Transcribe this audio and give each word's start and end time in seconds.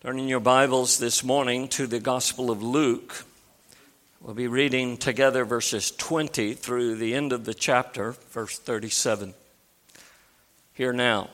Turning 0.00 0.28
your 0.28 0.38
Bibles 0.38 0.98
this 0.98 1.24
morning 1.24 1.66
to 1.70 1.88
the 1.88 1.98
Gospel 1.98 2.52
of 2.52 2.62
Luke, 2.62 3.24
we'll 4.20 4.32
be 4.32 4.46
reading 4.46 4.96
together 4.96 5.44
verses 5.44 5.90
20 5.90 6.54
through 6.54 6.94
the 6.94 7.16
end 7.16 7.32
of 7.32 7.44
the 7.44 7.52
chapter, 7.52 8.12
verse 8.30 8.56
37. 8.60 9.34
Hear 10.72 10.92
now 10.92 11.30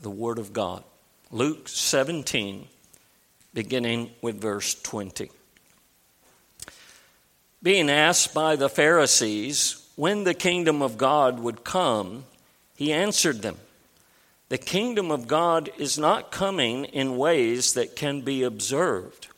the 0.00 0.08
Word 0.08 0.38
of 0.38 0.54
God. 0.54 0.82
Luke 1.30 1.68
17, 1.68 2.66
beginning 3.52 4.10
with 4.22 4.40
verse 4.40 4.74
20. 4.80 5.30
Being 7.62 7.90
asked 7.90 8.32
by 8.32 8.56
the 8.56 8.70
Pharisees 8.70 9.86
when 9.96 10.24
the 10.24 10.32
kingdom 10.32 10.80
of 10.80 10.96
God 10.96 11.40
would 11.40 11.62
come, 11.62 12.24
he 12.74 12.90
answered 12.90 13.42
them. 13.42 13.58
The 14.52 14.58
kingdom 14.58 15.10
of 15.10 15.28
God 15.28 15.70
is 15.78 15.96
not 15.96 16.30
coming 16.30 16.84
in 16.84 17.16
ways 17.16 17.72
that 17.72 17.96
can 17.96 18.20
be 18.20 18.42
observed, 18.42 19.28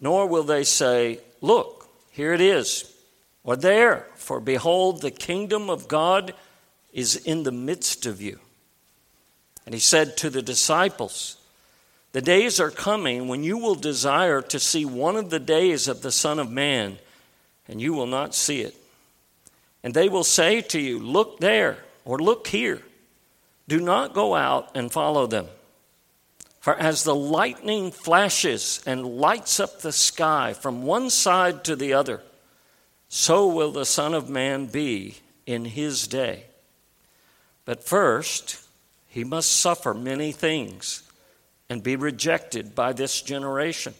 nor 0.00 0.26
will 0.26 0.44
they 0.44 0.64
say, 0.64 1.20
Look, 1.42 1.90
here 2.10 2.32
it 2.32 2.40
is, 2.40 2.90
or 3.44 3.54
there, 3.54 4.06
for 4.14 4.40
behold, 4.40 5.02
the 5.02 5.10
kingdom 5.10 5.68
of 5.68 5.88
God 5.88 6.32
is 6.90 7.16
in 7.16 7.42
the 7.42 7.52
midst 7.52 8.06
of 8.06 8.22
you. 8.22 8.38
And 9.66 9.74
he 9.74 9.78
said 9.78 10.16
to 10.16 10.30
the 10.30 10.40
disciples, 10.40 11.36
The 12.12 12.22
days 12.22 12.58
are 12.60 12.70
coming 12.70 13.28
when 13.28 13.44
you 13.44 13.58
will 13.58 13.74
desire 13.74 14.40
to 14.40 14.58
see 14.58 14.86
one 14.86 15.16
of 15.16 15.28
the 15.28 15.38
days 15.38 15.86
of 15.86 16.00
the 16.00 16.10
Son 16.10 16.38
of 16.38 16.50
Man, 16.50 16.98
and 17.68 17.78
you 17.78 17.92
will 17.92 18.06
not 18.06 18.34
see 18.34 18.62
it. 18.62 18.74
And 19.84 19.92
they 19.92 20.08
will 20.08 20.24
say 20.24 20.62
to 20.62 20.80
you, 20.80 20.98
Look 20.98 21.40
there, 21.40 21.76
or 22.06 22.18
look 22.18 22.46
here. 22.46 22.80
Do 23.70 23.78
not 23.78 24.14
go 24.14 24.34
out 24.34 24.72
and 24.74 24.90
follow 24.90 25.28
them. 25.28 25.46
For 26.58 26.74
as 26.74 27.04
the 27.04 27.14
lightning 27.14 27.92
flashes 27.92 28.82
and 28.84 29.06
lights 29.06 29.60
up 29.60 29.80
the 29.80 29.92
sky 29.92 30.54
from 30.54 30.82
one 30.82 31.08
side 31.08 31.62
to 31.64 31.76
the 31.76 31.92
other, 31.92 32.20
so 33.08 33.46
will 33.46 33.70
the 33.70 33.84
Son 33.84 34.12
of 34.12 34.28
Man 34.28 34.66
be 34.66 35.18
in 35.46 35.66
his 35.66 36.08
day. 36.08 36.46
But 37.64 37.84
first, 37.84 38.60
he 39.06 39.22
must 39.22 39.52
suffer 39.52 39.94
many 39.94 40.32
things 40.32 41.04
and 41.68 41.80
be 41.80 41.94
rejected 41.94 42.74
by 42.74 42.92
this 42.92 43.22
generation. 43.22 43.94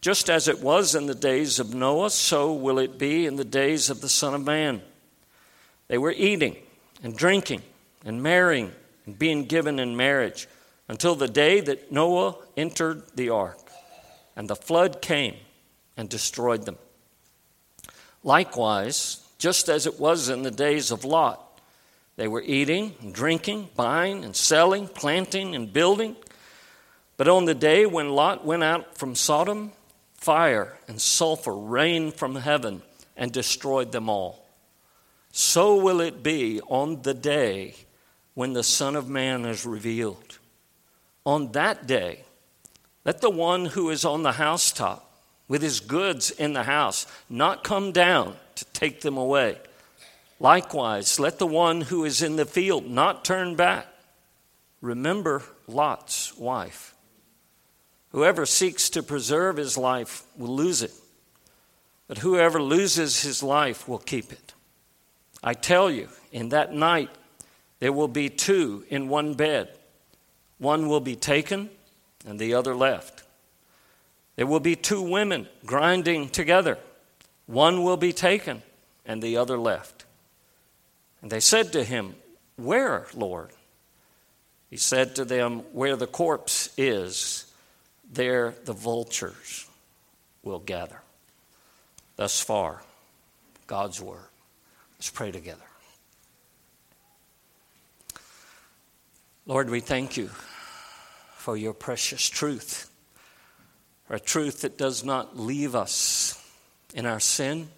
Just 0.00 0.30
as 0.30 0.46
it 0.46 0.62
was 0.62 0.94
in 0.94 1.06
the 1.06 1.14
days 1.16 1.58
of 1.58 1.74
Noah, 1.74 2.10
so 2.10 2.52
will 2.52 2.78
it 2.78 3.00
be 3.00 3.26
in 3.26 3.34
the 3.34 3.44
days 3.44 3.90
of 3.90 4.00
the 4.00 4.08
Son 4.08 4.32
of 4.32 4.44
Man. 4.44 4.80
They 5.88 5.98
were 5.98 6.12
eating 6.12 6.54
and 7.02 7.16
drinking 7.16 7.62
and 8.04 8.22
marrying 8.22 8.72
and 9.06 9.18
being 9.18 9.44
given 9.44 9.78
in 9.78 9.96
marriage 9.96 10.48
until 10.88 11.14
the 11.14 11.28
day 11.28 11.60
that 11.60 11.92
Noah 11.92 12.36
entered 12.56 13.02
the 13.14 13.30
ark 13.30 13.70
and 14.36 14.48
the 14.48 14.56
flood 14.56 15.02
came 15.02 15.36
and 15.96 16.08
destroyed 16.08 16.64
them. 16.64 16.78
Likewise, 18.22 19.26
just 19.38 19.68
as 19.68 19.86
it 19.86 19.98
was 19.98 20.28
in 20.28 20.42
the 20.42 20.50
days 20.50 20.90
of 20.90 21.04
Lot, 21.04 21.60
they 22.16 22.28
were 22.28 22.42
eating 22.42 22.94
and 23.00 23.14
drinking, 23.14 23.70
buying 23.76 24.24
and 24.24 24.36
selling, 24.36 24.88
planting 24.88 25.54
and 25.54 25.72
building. 25.72 26.16
But 27.16 27.28
on 27.28 27.46
the 27.46 27.54
day 27.54 27.86
when 27.86 28.10
Lot 28.10 28.44
went 28.44 28.62
out 28.62 28.98
from 28.98 29.14
Sodom, 29.14 29.72
fire 30.14 30.76
and 30.86 31.00
sulfur 31.00 31.56
rained 31.56 32.14
from 32.14 32.36
heaven 32.36 32.82
and 33.16 33.32
destroyed 33.32 33.92
them 33.92 34.08
all. 34.08 34.46
So 35.32 35.76
will 35.76 36.00
it 36.00 36.22
be 36.22 36.60
on 36.62 37.02
the 37.02 37.14
day 37.14 37.74
when 38.40 38.54
the 38.54 38.64
Son 38.64 38.96
of 38.96 39.06
Man 39.06 39.44
is 39.44 39.66
revealed. 39.66 40.38
On 41.26 41.52
that 41.52 41.86
day, 41.86 42.24
let 43.04 43.20
the 43.20 43.28
one 43.28 43.66
who 43.66 43.90
is 43.90 44.02
on 44.02 44.22
the 44.22 44.32
housetop 44.32 45.12
with 45.46 45.60
his 45.60 45.78
goods 45.78 46.30
in 46.30 46.54
the 46.54 46.62
house 46.62 47.06
not 47.28 47.62
come 47.62 47.92
down 47.92 48.34
to 48.54 48.64
take 48.72 49.02
them 49.02 49.18
away. 49.18 49.58
Likewise, 50.38 51.20
let 51.20 51.38
the 51.38 51.46
one 51.46 51.82
who 51.82 52.06
is 52.06 52.22
in 52.22 52.36
the 52.36 52.46
field 52.46 52.88
not 52.88 53.26
turn 53.26 53.56
back. 53.56 53.86
Remember 54.80 55.42
Lot's 55.66 56.34
wife. 56.38 56.94
Whoever 58.12 58.46
seeks 58.46 58.88
to 58.88 59.02
preserve 59.02 59.58
his 59.58 59.76
life 59.76 60.24
will 60.38 60.56
lose 60.56 60.80
it, 60.80 60.94
but 62.08 62.16
whoever 62.16 62.62
loses 62.62 63.20
his 63.20 63.42
life 63.42 63.86
will 63.86 63.98
keep 63.98 64.32
it. 64.32 64.54
I 65.44 65.52
tell 65.52 65.90
you, 65.90 66.08
in 66.32 66.48
that 66.48 66.72
night 66.72 67.10
there 67.80 67.92
will 67.92 68.08
be 68.08 68.28
two 68.28 68.84
in 68.88 69.08
one 69.08 69.34
bed. 69.34 69.76
One 70.58 70.88
will 70.88 71.00
be 71.00 71.16
taken 71.16 71.70
and 72.26 72.38
the 72.38 72.54
other 72.54 72.74
left. 72.74 73.24
There 74.36 74.46
will 74.46 74.60
be 74.60 74.76
two 74.76 75.02
women 75.02 75.48
grinding 75.66 76.28
together. 76.28 76.78
One 77.46 77.82
will 77.82 77.96
be 77.96 78.12
taken 78.12 78.62
and 79.04 79.22
the 79.22 79.38
other 79.38 79.58
left. 79.58 80.04
And 81.22 81.30
they 81.30 81.40
said 81.40 81.72
to 81.72 81.82
him, 81.82 82.14
Where, 82.56 83.06
Lord? 83.14 83.50
He 84.68 84.76
said 84.76 85.16
to 85.16 85.24
them, 85.24 85.60
Where 85.72 85.96
the 85.96 86.06
corpse 86.06 86.70
is, 86.76 87.52
there 88.10 88.54
the 88.64 88.72
vultures 88.72 89.66
will 90.42 90.58
gather. 90.58 91.00
Thus 92.16 92.40
far, 92.40 92.82
God's 93.66 94.00
word. 94.00 94.28
Let's 94.98 95.10
pray 95.10 95.30
together. 95.30 95.62
Lord, 99.46 99.70
we 99.70 99.80
thank 99.80 100.18
you 100.18 100.28
for 101.32 101.56
your 101.56 101.72
precious 101.72 102.28
truth, 102.28 102.90
for 104.04 104.14
a 104.14 104.20
truth 104.20 104.60
that 104.60 104.76
does 104.76 105.02
not 105.02 105.38
leave 105.38 105.74
us 105.74 106.46
in 106.94 107.06
our 107.06 107.20
sin, 107.20 107.70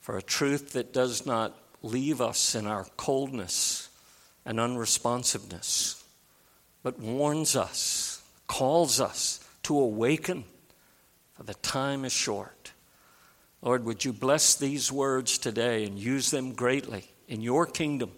for 0.00 0.16
a 0.16 0.22
truth 0.22 0.72
that 0.72 0.94
does 0.94 1.26
not 1.26 1.54
leave 1.82 2.22
us 2.22 2.54
in 2.54 2.66
our 2.66 2.86
coldness 2.96 3.90
and 4.46 4.58
unresponsiveness, 4.58 6.02
but 6.82 6.98
warns 6.98 7.54
us, 7.54 8.22
calls 8.46 8.98
us 8.98 9.46
to 9.64 9.78
awaken, 9.78 10.44
for 11.34 11.42
the 11.42 11.54
time 11.54 12.06
is 12.06 12.12
short. 12.12 12.72
Lord, 13.60 13.84
would 13.84 14.06
you 14.06 14.14
bless 14.14 14.54
these 14.54 14.90
words 14.90 15.36
today 15.36 15.84
and 15.84 15.98
use 15.98 16.30
them 16.30 16.54
greatly 16.54 17.04
in 17.28 17.42
your 17.42 17.66
kingdom 17.66 18.12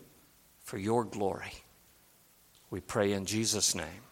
for 0.63 0.79
your 0.79 1.03
glory? 1.03 1.65
We 2.71 2.81
pray 2.81 3.13
in 3.13 3.27
Jesus' 3.27 3.75
name. 3.75 4.05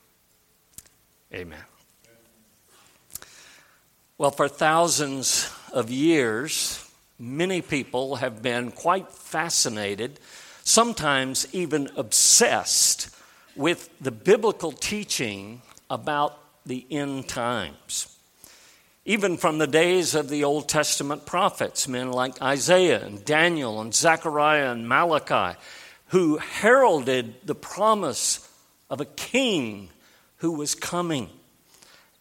Amen. 1.33 1.63
Well, 4.17 4.33
for 4.33 4.49
thousands 4.49 5.49
of 5.73 5.91
years, 5.91 6.85
many 7.21 7.63
people 7.63 8.17
have 8.17 8.43
been 8.43 8.73
quite 8.73 9.13
fascinated, 9.13 10.19
sometimes 10.65 11.47
even 11.53 11.89
obsessed, 11.97 13.11
with 13.55 13.91
the 14.01 14.11
biblical 14.11 14.73
teaching 14.73 15.63
about 15.89 16.39
the 16.67 16.85
end 16.91 17.29
times. 17.29 18.17
Even 19.05 19.37
from 19.37 19.59
the 19.59 19.67
days 19.67 20.15
of 20.15 20.29
the 20.29 20.45
Old 20.45 20.69
Testament 20.69 21.25
prophets, 21.25 21.87
men 21.87 22.11
like 22.11 22.43
Isaiah 22.43 23.05
and 23.05 23.25
Daniel 23.25 23.81
and 23.81 23.95
Zechariah 23.95 24.73
and 24.73 24.89
Malachi, 24.89 25.59
who 26.09 26.39
heralded 26.39 27.35
the 27.47 27.55
promise 27.55 28.48
of 28.91 29.01
a 29.01 29.05
king 29.05 29.91
who 30.39 30.53
was 30.53 30.75
coming 30.75 31.29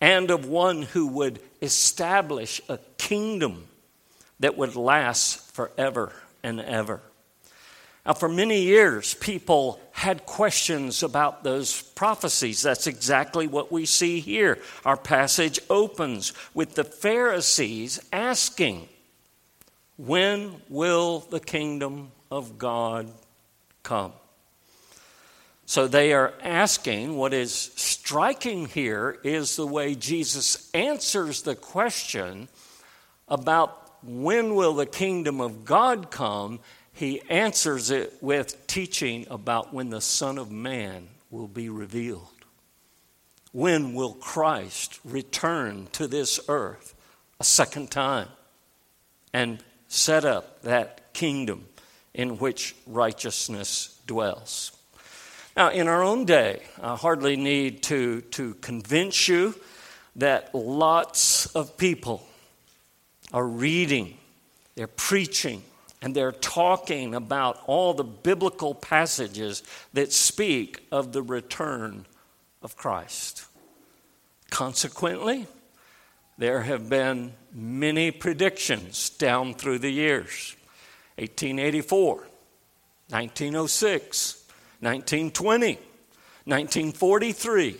and 0.02 0.30
of 0.30 0.48
one 0.48 0.84
who 0.84 1.08
would 1.08 1.40
establish 1.62 2.62
a 2.70 2.78
kingdom 2.98 3.68
that 4.40 4.58
would 4.58 4.76
last 4.76 5.52
forever 5.54 6.14
and 6.44 6.62
ever. 6.62 7.02
Now, 8.06 8.14
for 8.14 8.30
many 8.30 8.62
years, 8.62 9.16
people 9.16 9.82
had 9.92 10.26
questions 10.26 11.04
about 11.04 11.44
those 11.44 11.82
prophecies. 11.82 12.62
That's 12.62 12.88
exactly 12.88 13.48
what 13.48 13.70
we 13.70 13.86
see 13.86 14.22
here. 14.22 14.60
Our 14.86 14.96
passage 14.96 15.60
opens 15.70 16.32
with 16.54 16.76
the 16.76 16.86
Pharisees 16.86 18.00
asking, 18.14 18.88
When 19.98 20.62
will 20.70 21.20
the 21.20 21.42
kingdom 21.42 22.12
of 22.32 22.58
God 22.58 23.12
come? 23.84 24.14
So 25.70 25.86
they 25.86 26.14
are 26.14 26.34
asking, 26.42 27.18
what 27.18 27.34
is 27.34 27.52
striking 27.76 28.68
here 28.68 29.18
is 29.22 29.58
the 29.58 29.68
way 29.68 29.96
Jesus 29.96 30.72
answers 30.74 31.42
the 31.42 31.58
question 31.58 32.48
about 33.28 33.92
when 34.02 34.56
will 34.56 34.76
the 34.76 34.86
kingdom 34.86 35.42
of 35.42 35.66
God 35.66 36.10
come. 36.10 36.62
He 36.94 37.22
answers 37.30 37.92
it 37.92 38.14
with 38.22 38.66
teaching 38.68 39.28
about 39.30 39.74
when 39.74 39.90
the 39.90 40.00
Son 40.00 40.38
of 40.38 40.50
Man 40.50 41.10
will 41.30 41.50
be 41.50 41.68
revealed. 41.68 42.30
When 43.52 43.94
will 43.94 44.14
Christ 44.14 45.02
return 45.04 45.90
to 45.92 46.08
this 46.08 46.40
earth 46.48 46.96
a 47.42 47.44
second 47.44 47.92
time 47.92 48.30
and 49.34 49.62
set 49.90 50.24
up 50.24 50.62
that 50.62 51.14
kingdom 51.14 51.66
in 52.14 52.38
which 52.38 52.74
righteousness 52.86 54.00
dwells? 54.08 54.72
Now, 55.58 55.72
in 55.72 55.88
our 55.88 56.04
own 56.04 56.26
day, 56.26 56.62
I 56.84 56.96
hardly 56.96 57.36
need 57.36 57.82
to, 57.84 58.22
to 58.22 58.54
convince 58.62 59.28
you 59.28 59.56
that 60.18 60.54
lots 60.54 61.48
of 61.48 61.78
people 61.78 62.24
are 63.34 63.48
reading, 63.48 64.20
they're 64.76 64.86
preaching, 64.86 65.64
and 66.00 66.14
they're 66.16 66.32
talking 66.32 67.16
about 67.16 67.60
all 67.66 67.96
the 67.96 68.04
biblical 68.04 68.76
passages 68.76 69.64
that 69.94 70.14
speak 70.14 70.86
of 70.92 71.12
the 71.12 71.24
return 71.24 72.06
of 72.62 72.78
Christ. 72.78 73.44
Consequently, 74.52 75.48
there 76.38 76.62
have 76.62 76.88
been 76.88 77.34
many 77.52 78.12
predictions 78.12 79.10
down 79.10 79.56
through 79.56 79.80
the 79.80 79.90
years 79.90 80.56
1884, 81.16 82.28
1906, 83.10 84.37
1920, 84.80 85.76
1943, 86.46 87.72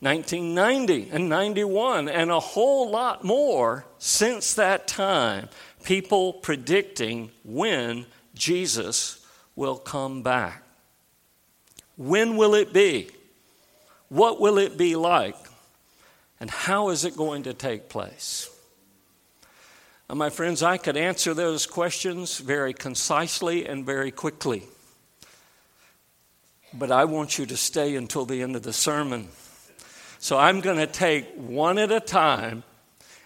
1990, 0.00 1.10
and 1.10 1.28
91, 1.28 2.08
and 2.08 2.30
a 2.30 2.40
whole 2.40 2.90
lot 2.90 3.24
more 3.24 3.84
since 3.98 4.54
that 4.54 4.86
time. 4.86 5.48
People 5.84 6.32
predicting 6.34 7.30
when 7.44 8.06
Jesus 8.34 9.26
will 9.56 9.76
come 9.76 10.22
back. 10.22 10.62
When 11.96 12.36
will 12.36 12.54
it 12.54 12.72
be? 12.72 13.10
What 14.08 14.40
will 14.40 14.58
it 14.58 14.78
be 14.78 14.96
like? 14.96 15.36
And 16.40 16.50
how 16.50 16.88
is 16.88 17.04
it 17.04 17.16
going 17.16 17.42
to 17.42 17.52
take 17.52 17.88
place? 17.88 18.48
Now, 20.08 20.14
my 20.14 20.30
friends, 20.30 20.62
I 20.62 20.78
could 20.78 20.96
answer 20.96 21.34
those 21.34 21.66
questions 21.66 22.38
very 22.38 22.72
concisely 22.72 23.66
and 23.66 23.84
very 23.84 24.10
quickly. 24.10 24.62
But 26.72 26.92
I 26.92 27.04
want 27.04 27.38
you 27.38 27.46
to 27.46 27.56
stay 27.56 27.96
until 27.96 28.24
the 28.24 28.42
end 28.42 28.54
of 28.54 28.62
the 28.62 28.72
sermon. 28.72 29.28
So 30.18 30.38
I'm 30.38 30.60
going 30.60 30.76
to 30.78 30.86
take 30.86 31.26
one 31.34 31.78
at 31.78 31.90
a 31.90 32.00
time 32.00 32.62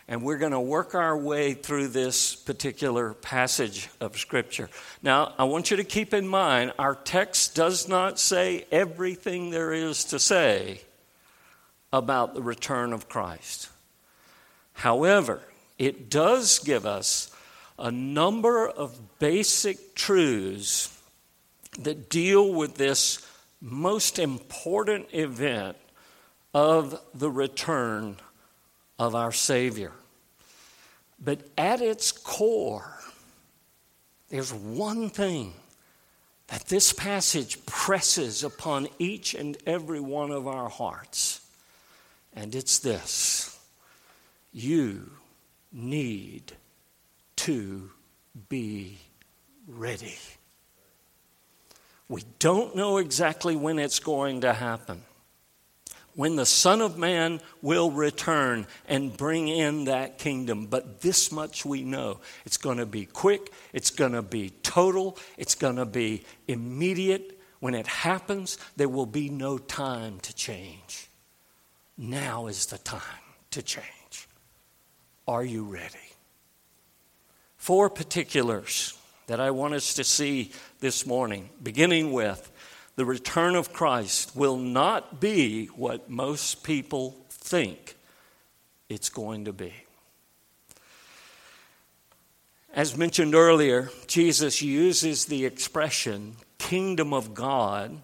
and 0.06 0.22
we're 0.22 0.38
going 0.38 0.52
to 0.52 0.60
work 0.60 0.94
our 0.94 1.16
way 1.16 1.54
through 1.54 1.88
this 1.88 2.36
particular 2.36 3.14
passage 3.14 3.88
of 4.00 4.18
Scripture. 4.18 4.68
Now, 5.02 5.32
I 5.38 5.44
want 5.44 5.70
you 5.70 5.78
to 5.78 5.84
keep 5.84 6.12
in 6.12 6.28
mind 6.28 6.72
our 6.78 6.94
text 6.94 7.54
does 7.54 7.88
not 7.88 8.18
say 8.18 8.66
everything 8.70 9.50
there 9.50 9.72
is 9.72 10.04
to 10.04 10.18
say 10.18 10.80
about 11.92 12.34
the 12.34 12.42
return 12.42 12.92
of 12.92 13.08
Christ. 13.08 13.70
However, 14.74 15.40
it 15.78 16.10
does 16.10 16.58
give 16.58 16.84
us 16.84 17.34
a 17.78 17.90
number 17.90 18.68
of 18.68 19.18
basic 19.18 19.94
truths 19.94 20.90
that 21.80 22.08
deal 22.08 22.52
with 22.52 22.74
this 22.74 23.26
most 23.64 24.18
important 24.18 25.06
event 25.12 25.78
of 26.52 27.00
the 27.14 27.30
return 27.30 28.16
of 28.98 29.14
our 29.14 29.32
Savior. 29.32 29.92
But 31.18 31.40
at 31.56 31.80
its 31.80 32.12
core, 32.12 32.98
there's 34.28 34.52
one 34.52 35.08
thing 35.08 35.54
that 36.48 36.66
this 36.66 36.92
passage 36.92 37.64
presses 37.64 38.44
upon 38.44 38.88
each 38.98 39.32
and 39.32 39.56
every 39.66 40.00
one 40.00 40.30
of 40.30 40.46
our 40.46 40.68
hearts, 40.68 41.40
and 42.34 42.54
it's 42.54 42.78
this 42.78 43.58
you 44.52 45.10
need 45.72 46.52
to 47.36 47.90
be 48.48 48.98
ready. 49.66 50.18
We 52.14 52.22
don't 52.38 52.76
know 52.76 52.98
exactly 52.98 53.56
when 53.56 53.80
it's 53.80 53.98
going 53.98 54.42
to 54.42 54.52
happen. 54.52 55.02
When 56.14 56.36
the 56.36 56.46
Son 56.46 56.80
of 56.80 56.96
Man 56.96 57.40
will 57.60 57.90
return 57.90 58.68
and 58.86 59.16
bring 59.16 59.48
in 59.48 59.86
that 59.86 60.16
kingdom. 60.18 60.66
But 60.66 61.00
this 61.00 61.32
much 61.32 61.64
we 61.64 61.82
know 61.82 62.20
it's 62.46 62.56
going 62.56 62.78
to 62.78 62.86
be 62.86 63.04
quick, 63.04 63.52
it's 63.72 63.90
going 63.90 64.12
to 64.12 64.22
be 64.22 64.50
total, 64.62 65.18
it's 65.36 65.56
going 65.56 65.74
to 65.74 65.86
be 65.86 66.22
immediate. 66.46 67.40
When 67.58 67.74
it 67.74 67.88
happens, 67.88 68.58
there 68.76 68.88
will 68.88 69.06
be 69.06 69.28
no 69.28 69.58
time 69.58 70.20
to 70.20 70.32
change. 70.32 71.08
Now 71.98 72.46
is 72.46 72.66
the 72.66 72.78
time 72.78 73.00
to 73.50 73.60
change. 73.60 74.28
Are 75.26 75.44
you 75.44 75.64
ready? 75.64 76.14
Four 77.56 77.90
particulars 77.90 78.96
that 79.26 79.40
I 79.40 79.50
want 79.50 79.74
us 79.74 79.94
to 79.94 80.04
see 80.04 80.50
this 80.80 81.06
morning, 81.06 81.50
beginning 81.62 82.12
with 82.12 82.50
the 82.96 83.04
return 83.04 83.56
of 83.56 83.72
Christ 83.72 84.36
will 84.36 84.56
not 84.56 85.20
be 85.20 85.66
what 85.66 86.08
most 86.08 86.62
people 86.62 87.16
think 87.30 87.96
it's 88.88 89.08
going 89.08 89.46
to 89.46 89.52
be. 89.52 89.72
As 92.72 92.96
mentioned 92.96 93.34
earlier, 93.34 93.90
Jesus 94.06 94.60
uses 94.62 95.26
the 95.26 95.44
expression 95.44 96.36
kingdom 96.58 97.12
of 97.12 97.34
God 97.34 98.00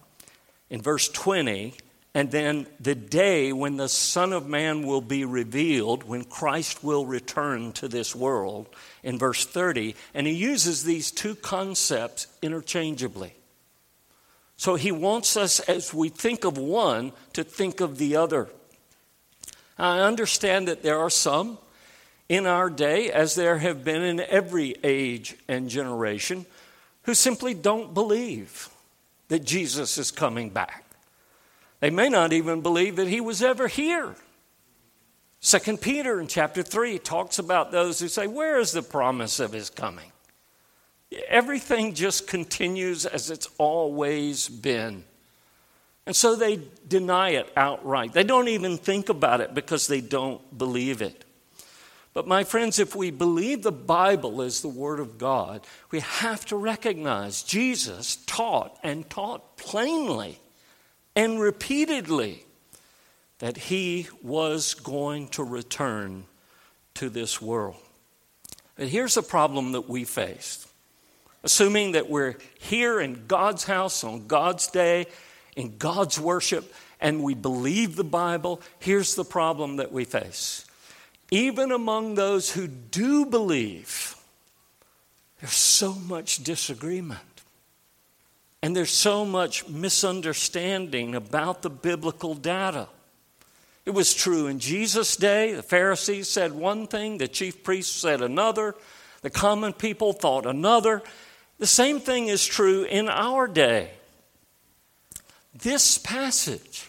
in 0.69 0.83
verse 0.83 1.09
20 1.09 1.75
and 2.15 2.31
then 2.31 2.67
the 2.81 2.95
day 2.95 3.53
when 3.53 3.77
the 3.77 3.89
Son 3.89 4.33
of 4.33 4.49
Man 4.49 4.85
will 4.85 5.01
be 5.01 5.25
revealed, 5.25 6.03
when 6.03 6.25
Christ 6.25 6.83
will 6.83 7.07
return 7.07 7.73
to 7.75 7.87
this 7.87 8.17
world, 8.17 8.69
in 9.03 9.19
verse 9.19 9.45
30. 9.45 9.95
And 10.15 10.27
he 10.27 10.33
uses 10.33 10.85
these 10.85 11.11
two 11.11 11.35
concepts 11.35 12.27
interchangeably. 12.43 13.35
So 14.57 14.75
he 14.75 14.93
wants 14.93 15.37
us, 15.37 15.61
as 15.61 15.95
we 15.95 16.11
think 16.11 16.45
of 16.45 16.59
one, 16.59 17.13
to 17.33 17.43
think 17.45 17.81
of 17.81 17.97
the 17.97 18.17
other. 18.17 18.49
I 19.79 20.01
understand 20.01 20.69
that 20.69 20.83
there 20.83 20.99
are 20.99 21.09
some 21.09 21.59
in 22.29 22.47
our 22.47 22.69
day, 22.69 23.11
as 23.11 23.35
there 23.35 23.59
have 23.59 23.83
been 23.83 24.03
in 24.03 24.21
every 24.21 24.77
age 24.85 25.35
and 25.49 25.69
generation, 25.69 26.47
who 27.05 27.15
simply 27.15 27.55
don't 27.55 27.95
believe 27.95 28.69
that 29.29 29.45
Jesus 29.45 29.97
is 29.97 30.11
coming 30.11 30.51
back. 30.51 30.85
They 31.81 31.91
may 31.91 32.09
not 32.09 32.33
even 32.33 32.61
believe 32.61 32.97
that 32.97 33.09
he 33.09 33.21
was 33.21 33.43
ever 33.43 33.67
here. 33.67 34.15
Second 35.41 35.81
Peter 35.81 36.21
in 36.21 36.27
chapter 36.27 36.63
3 36.63 36.99
talks 36.99 37.39
about 37.39 37.73
those 37.73 37.99
who 37.99 38.09
say, 38.09 38.27
Where 38.27 38.59
is 38.59 38.73
the 38.73 38.83
promise 38.83 39.41
of 39.41 39.53
his 39.53 39.71
coming? 39.71 40.13
Everything 41.29 41.95
just 41.95 42.29
continues 42.29 43.07
as 43.07 43.31
it's 43.31 43.49
always 43.59 44.49
been. 44.49 45.05
And 46.07 46.15
so 46.15 46.37
they 46.37 46.61
deny 46.87 47.31
it 47.31 47.51
outright. 47.57 48.13
They 48.13 48.23
don't 48.23 48.49
even 48.49 48.77
think 48.77 49.09
about 49.09 49.41
it 49.41 49.55
because 49.55 49.87
they 49.87 50.01
don't 50.01 50.57
believe 50.57 51.03
it. 51.03 51.25
But, 52.13 52.27
my 52.27 52.43
friends, 52.43 52.79
if 52.79 52.97
we 52.97 53.11
believe 53.11 53.63
the 53.63 53.73
Bible 53.73 54.43
is 54.43 54.61
the 54.61 54.69
Word 54.69 54.99
of 54.99 55.17
God, 55.17 55.65
we 55.91 56.01
have 56.01 56.45
to 56.47 56.57
recognize 56.57 57.43
Jesus 57.43 58.17
taught 58.27 58.77
and 58.83 59.09
taught 59.09 59.57
plainly 59.57 60.41
and 61.15 61.41
repeatedly 61.41 62.45
that 63.41 63.57
he 63.57 64.07
was 64.23 64.75
going 64.75 65.29
to 65.29 65.43
return 65.43 66.25
to 66.95 67.11
this 67.11 67.43
world. 67.43 67.77
And 68.79 68.89
here's 68.89 69.15
the 69.15 69.23
problem 69.23 69.73
that 69.73 69.89
we 69.89 70.05
faced. 70.05 70.69
Assuming 71.43 71.93
that 71.93 72.09
we're 72.09 72.37
here 72.59 73.01
in 73.01 73.27
God's 73.27 73.65
house 73.65 74.05
on 74.05 74.27
God's 74.27 74.69
day, 74.69 75.07
in 75.57 75.79
God's 75.79 76.21
worship, 76.21 76.73
and 77.01 77.23
we 77.23 77.35
believe 77.35 77.97
the 77.97 78.05
Bible, 78.05 78.61
here's 78.79 79.15
the 79.15 79.25
problem 79.25 79.77
that 79.77 79.91
we 79.91 80.05
face. 80.05 80.67
Even 81.31 81.73
among 81.73 82.15
those 82.15 82.51
who 82.51 82.67
do 82.67 83.25
believe, 83.25 84.17
there's 85.41 85.53
so 85.53 85.95
much 85.95 86.45
disagreement. 86.45 87.21
And 88.63 88.77
there's 88.77 88.91
so 88.91 89.25
much 89.25 89.67
misunderstanding 89.67 91.15
about 91.15 91.63
the 91.63 91.71
biblical 91.71 92.35
data. 92.35 92.89
It 93.91 93.95
was 93.95 94.15
true 94.15 94.47
in 94.47 94.61
Jesus' 94.61 95.17
day. 95.17 95.53
The 95.53 95.65
Pharisees 95.65 96.29
said 96.29 96.53
one 96.53 96.87
thing, 96.87 97.19
the 97.19 97.27
chief 97.27 97.65
priests 97.65 97.93
said 97.93 98.23
another, 98.23 98.77
the 99.23 99.31
common 99.31 99.73
people 99.73 100.13
thought 100.13 100.47
another. 100.47 101.03
The 101.59 101.67
same 101.67 101.99
thing 101.99 102.29
is 102.29 102.47
true 102.47 102.85
in 102.85 103.09
our 103.09 103.49
day. 103.49 103.91
This 105.53 105.99
passage 105.99 106.89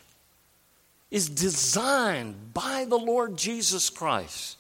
is 1.10 1.27
designed 1.27 2.53
by 2.53 2.86
the 2.86 3.00
Lord 3.00 3.36
Jesus 3.36 3.89
Christ 3.89 4.58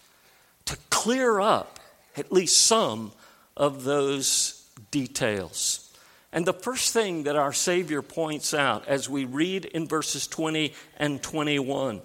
to 0.65 0.75
clear 0.89 1.39
up 1.39 1.79
at 2.17 2.31
least 2.31 2.57
some 2.57 3.11
of 3.55 3.83
those 3.83 4.67
details. 4.89 5.93
And 6.33 6.47
the 6.47 6.53
first 6.53 6.91
thing 6.91 7.25
that 7.25 7.35
our 7.35 7.53
Savior 7.53 8.01
points 8.01 8.51
out 8.51 8.87
as 8.87 9.07
we 9.07 9.25
read 9.25 9.65
in 9.65 9.87
verses 9.87 10.25
20 10.25 10.73
and 10.97 11.21
21, 11.21 12.01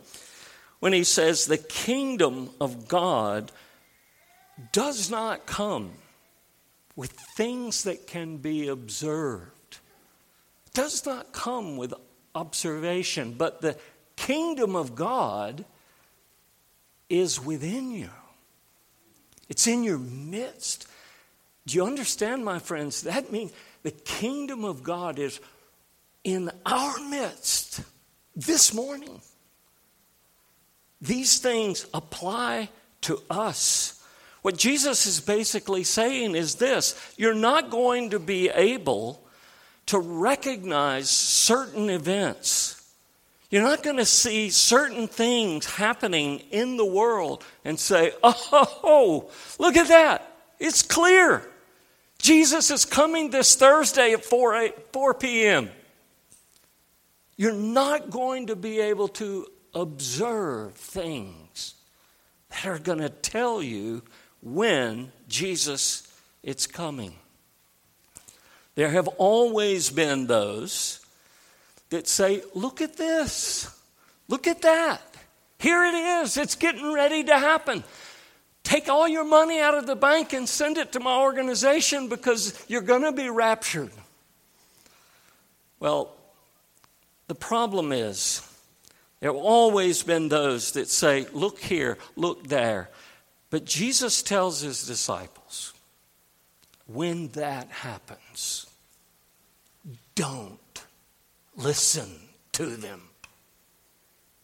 when 0.87 0.93
he 0.93 1.03
says, 1.03 1.47
The 1.47 1.59
kingdom 1.59 2.49
of 2.61 2.87
God 2.87 3.51
does 4.71 5.11
not 5.11 5.45
come 5.45 5.91
with 6.95 7.11
things 7.11 7.83
that 7.83 8.07
can 8.07 8.37
be 8.37 8.69
observed, 8.69 9.79
does 10.75 11.05
not 11.05 11.33
come 11.33 11.77
with 11.77 11.93
observation, 12.37 13.35
but 13.37 13.61
the 13.61 13.77
kingdom 14.15 14.77
of 14.77 14.95
God 14.95 15.65
is 17.11 17.45
within 17.45 17.91
you. 17.91 18.11
It's 19.49 19.67
in 19.67 19.83
your 19.83 19.99
midst. 19.99 20.87
Do 21.67 21.75
you 21.75 21.85
understand, 21.85 22.45
my 22.45 22.61
friends? 22.61 23.03
That 23.03 23.33
means 23.33 23.53
the 23.83 23.91
kingdom 23.91 24.65
of 24.65 24.85
God 24.85 25.19
is 25.19 25.41
in 26.23 26.49
our 26.65 26.97
midst 27.09 27.81
this 28.37 28.73
morning. 28.73 29.21
These 31.01 31.39
things 31.39 31.87
apply 31.93 32.71
to 33.03 33.21
us. 33.29 34.03
What 34.43 34.57
Jesus 34.57 35.07
is 35.07 35.21
basically 35.21 35.85
saying 35.85 36.35
is 36.37 36.55
this 36.55 36.95
you're 37.17 37.35
not 37.35 37.71
going 37.71 38.11
to 38.11 38.19
be 38.19 38.49
able 38.49 39.23
to 39.87 39.99
recognize 39.99 41.11
certain 41.11 41.91
events. 41.91 42.73
You're 43.51 43.63
not 43.63 43.83
going 43.83 43.97
to 43.97 44.05
see 44.05 44.51
certain 44.51 45.07
things 45.07 45.67
happening 45.67 46.41
in 46.51 46.77
the 46.77 46.85
world 46.85 47.45
and 47.65 47.79
say, 47.79 48.13
oh, 48.23 49.31
look 49.59 49.77
at 49.77 49.89
that. 49.89 50.33
It's 50.59 50.83
clear. 50.83 51.49
Jesus 52.19 52.71
is 52.71 52.85
coming 52.85 53.31
this 53.31 53.55
Thursday 53.55 54.13
at 54.13 54.25
4, 54.25 54.57
8, 54.57 54.93
4 54.93 55.15
p.m. 55.15 55.71
You're 57.37 57.53
not 57.53 58.11
going 58.11 58.49
to 58.49 58.57
be 58.57 58.81
able 58.81 59.09
to 59.09 59.47
observe 59.77 60.75
things 60.75 61.75
that 62.49 62.67
are 62.67 62.79
going 62.79 62.99
to 62.99 63.11
tell 63.11 63.63
you 63.63 64.03
when 64.43 65.13
Jesus 65.29 66.11
is 66.43 66.67
coming. 66.67 67.15
There 68.75 68.91
have 68.91 69.09
always 69.19 69.91
been 69.91 70.27
those 70.27 71.05
that 71.91 72.09
say, 72.09 72.43
Look 72.55 72.81
at 72.81 72.97
this, 72.97 73.71
look 74.29 74.47
at 74.47 74.63
that. 74.63 75.03
Here 75.59 75.85
it 75.85 75.95
is, 75.95 76.37
it's 76.37 76.55
getting 76.55 76.93
ready 76.93 77.25
to 77.25 77.39
happen. 77.39 77.85
Take 78.63 78.89
all 78.89 79.07
your 79.07 79.25
money 79.25 79.61
out 79.61 79.75
of 79.75 79.87
the 79.87 79.95
bank 79.95 80.33
and 80.33 80.49
send 80.49 80.77
it 80.77 80.93
to 80.93 81.01
my 81.01 81.19
organization 81.19 82.09
because 82.09 82.65
you're 82.67 82.81
going 82.81 83.03
to 83.03 83.13
be 83.13 83.31
raptured. 83.31 83.93
Well, 85.79 86.11
the 87.29 87.35
problem 87.35 87.93
is, 87.93 88.43
there 89.21 89.33
have 89.33 89.41
always 89.41 90.03
been 90.03 90.29
those 90.29 90.73
that 90.73 90.89
say, 90.89 91.27
Look 91.33 91.59
here, 91.59 91.99
look 92.17 92.47
there. 92.49 92.91
But 93.51 93.65
Jesus 93.65 94.23
tells 94.23 94.61
his 94.61 94.87
disciples, 94.87 95.73
when 96.87 97.29
that 97.29 97.69
happens, 97.69 98.67
don't 100.15 100.83
listen 101.57 102.11
to 102.53 102.67
them. 102.67 103.03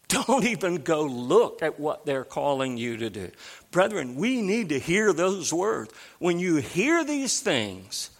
Don't 0.08 0.44
even 0.44 0.76
go 0.76 1.04
look 1.04 1.62
at 1.62 1.80
what 1.80 2.04
they're 2.04 2.24
calling 2.24 2.76
you 2.76 2.98
to 2.98 3.08
do. 3.10 3.30
Brethren, 3.70 4.14
we 4.14 4.42
need 4.42 4.68
to 4.68 4.78
hear 4.78 5.12
those 5.12 5.52
words. 5.52 5.92
When 6.18 6.38
you 6.38 6.56
hear 6.56 7.02
these 7.02 7.40
things, 7.40 8.10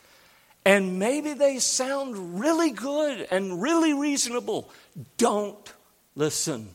and 0.64 0.98
maybe 0.98 1.34
they 1.34 1.58
sound 1.58 2.40
really 2.40 2.70
good 2.70 3.26
and 3.30 3.60
really 3.60 3.92
reasonable, 3.92 4.70
don't 5.18 5.72
listen 6.14 6.70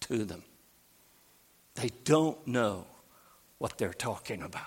to 0.00 0.24
them. 0.24 0.42
They 1.74 1.90
don't 2.04 2.44
know 2.46 2.86
what 3.58 3.78
they're 3.78 3.92
talking 3.92 4.42
about. 4.42 4.62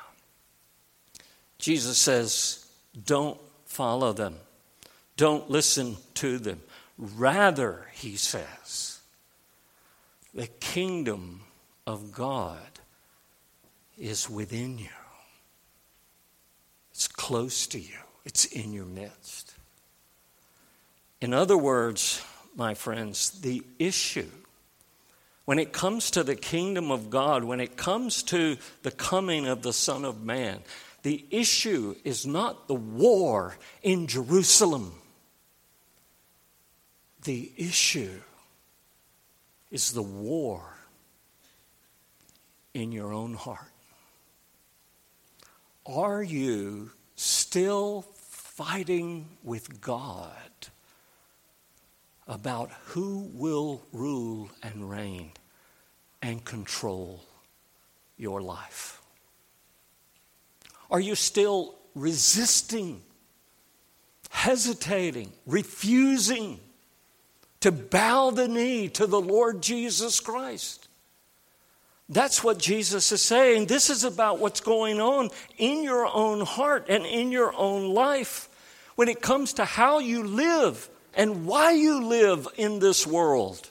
Jesus 1.57 1.97
says, 1.97 2.65
don't 3.05 3.39
follow 3.65 4.13
them, 4.13 4.35
don't 5.17 5.49
listen 5.49 5.97
to 6.15 6.39
them. 6.39 6.61
Rather, 6.97 7.87
he 7.93 8.15
says, 8.15 8.99
the 10.33 10.47
kingdom 10.47 11.41
of 11.85 12.11
God 12.11 12.79
is 13.97 14.29
within 14.29 14.77
you. 14.77 14.87
It's 16.91 17.07
close 17.07 17.67
to 17.67 17.79
you, 17.79 17.97
it's 18.25 18.45
in 18.45 18.73
your 18.73 18.85
midst. 18.85 19.53
In 21.19 21.33
other 21.33 21.57
words, 21.57 22.23
my 22.55 22.73
friends, 22.73 23.41
the 23.41 23.63
issue 23.79 24.29
when 25.45 25.59
it 25.59 25.73
comes 25.73 26.11
to 26.11 26.23
the 26.23 26.35
kingdom 26.35 26.91
of 26.91 27.09
God, 27.09 27.43
when 27.43 27.59
it 27.59 27.75
comes 27.75 28.23
to 28.23 28.57
the 28.83 28.91
coming 28.91 29.47
of 29.47 29.63
the 29.63 29.73
Son 29.73 30.05
of 30.05 30.23
Man, 30.23 30.61
the 31.03 31.25
issue 31.31 31.95
is 32.03 32.25
not 32.25 32.67
the 32.67 32.75
war 32.75 33.57
in 33.81 34.07
Jerusalem. 34.07 34.93
The 37.23 37.51
issue 37.57 38.21
is 39.71 39.91
the 39.93 40.01
war 40.01 40.61
in 42.73 42.91
your 42.91 43.11
own 43.11 43.33
heart. 43.33 43.59
Are 45.85 46.21
you 46.21 46.91
still 47.15 48.03
fighting 48.19 49.27
with 49.43 49.81
God 49.81 50.31
about 52.31 52.71
who 52.85 53.29
will 53.33 53.83
rule 53.91 54.49
and 54.63 54.89
reign 54.89 55.31
and 56.21 56.43
control 56.45 57.21
your 58.17 58.41
life? 58.41 59.01
Are 60.89 61.01
you 61.01 61.13
still 61.13 61.75
resisting, 61.93 63.01
hesitating, 64.29 65.33
refusing 65.45 66.61
to 67.59 67.71
bow 67.71 68.31
the 68.31 68.47
knee 68.47 68.87
to 68.87 69.05
the 69.05 69.21
Lord 69.21 69.61
Jesus 69.61 70.21
Christ? 70.21 70.87
That's 72.07 72.43
what 72.43 72.57
Jesus 72.57 73.11
is 73.11 73.21
saying. 73.21 73.65
This 73.65 73.89
is 73.89 74.05
about 74.05 74.39
what's 74.39 74.61
going 74.61 75.01
on 75.01 75.31
in 75.57 75.83
your 75.83 76.07
own 76.07 76.41
heart 76.41 76.85
and 76.87 77.05
in 77.05 77.31
your 77.31 77.53
own 77.55 77.93
life 77.93 78.47
when 78.95 79.09
it 79.09 79.21
comes 79.21 79.53
to 79.53 79.65
how 79.65 79.99
you 79.99 80.23
live 80.23 80.89
and 81.13 81.45
why 81.45 81.71
you 81.71 82.03
live 82.03 82.47
in 82.57 82.79
this 82.79 83.05
world. 83.05 83.69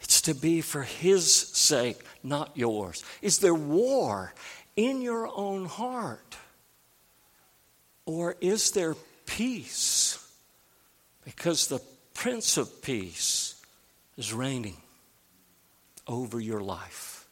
It's 0.00 0.22
to 0.22 0.34
be 0.34 0.60
for 0.60 0.82
His 0.82 1.32
sake, 1.32 1.98
not 2.22 2.52
yours. 2.54 3.02
Is 3.22 3.38
there 3.38 3.54
war 3.54 4.34
in 4.76 5.00
your 5.00 5.28
own 5.34 5.66
heart? 5.66 6.36
Or 8.06 8.36
is 8.40 8.72
there 8.72 8.96
peace? 9.26 10.18
Because 11.24 11.68
the 11.68 11.80
Prince 12.12 12.58
of 12.58 12.82
Peace 12.82 13.62
is 14.16 14.32
reigning 14.32 14.76
over 16.06 16.38
your 16.38 16.60
life. 16.60 17.26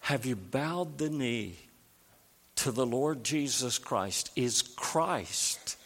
Have 0.00 0.24
you 0.24 0.34
bowed 0.34 0.98
the 0.98 1.10
knee 1.10 1.56
to 2.56 2.72
the 2.72 2.86
Lord 2.86 3.22
Jesus 3.22 3.78
Christ? 3.78 4.30
Is 4.34 4.62
Christ 4.62 5.76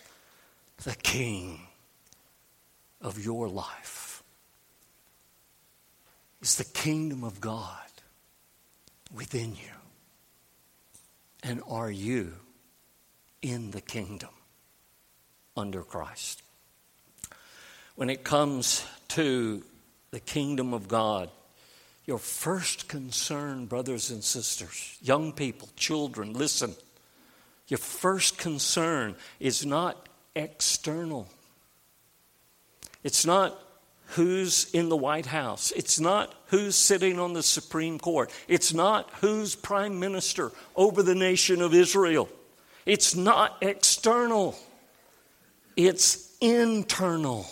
the 0.84 0.94
King 0.94 1.60
of 3.04 3.24
your 3.24 3.48
life? 3.48 4.24
Is 6.42 6.56
the 6.56 6.64
kingdom 6.64 7.22
of 7.22 7.40
God 7.40 7.78
within 9.14 9.52
you? 9.52 9.70
And 11.44 11.62
are 11.68 11.90
you 11.90 12.32
in 13.42 13.70
the 13.70 13.80
kingdom 13.80 14.30
under 15.56 15.82
Christ? 15.82 16.42
When 17.94 18.10
it 18.10 18.24
comes 18.24 18.84
to 19.08 19.62
the 20.10 20.20
kingdom 20.20 20.74
of 20.74 20.88
God, 20.88 21.30
your 22.06 22.18
first 22.18 22.88
concern, 22.88 23.66
brothers 23.66 24.10
and 24.10 24.22
sisters, 24.22 24.98
young 25.00 25.32
people, 25.32 25.68
children, 25.76 26.32
listen. 26.32 26.74
Your 27.68 27.78
first 27.78 28.36
concern 28.36 29.16
is 29.40 29.64
not 29.64 30.08
external. 30.36 31.28
It's 33.04 33.24
not 33.24 33.60
who's 34.08 34.70
in 34.72 34.88
the 34.88 34.96
White 34.96 35.26
House. 35.26 35.72
It's 35.72 36.00
not 36.00 36.34
who's 36.46 36.74
sitting 36.74 37.18
on 37.18 37.32
the 37.32 37.42
Supreme 37.42 37.98
Court. 37.98 38.32
It's 38.48 38.74
not 38.74 39.10
who's 39.20 39.54
prime 39.54 40.00
minister 40.00 40.52
over 40.74 41.02
the 41.02 41.14
nation 41.14 41.62
of 41.62 41.74
Israel. 41.74 42.28
It's 42.86 43.14
not 43.14 43.56
external, 43.62 44.56
it's 45.76 46.36
internal. 46.40 47.46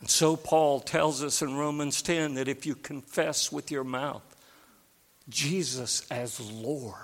And 0.00 0.08
so 0.08 0.34
Paul 0.34 0.80
tells 0.80 1.22
us 1.22 1.42
in 1.42 1.56
Romans 1.56 2.00
10 2.00 2.34
that 2.34 2.48
if 2.48 2.64
you 2.64 2.74
confess 2.74 3.52
with 3.52 3.70
your 3.70 3.84
mouth 3.84 4.22
Jesus 5.28 6.06
as 6.10 6.40
Lord 6.40 6.94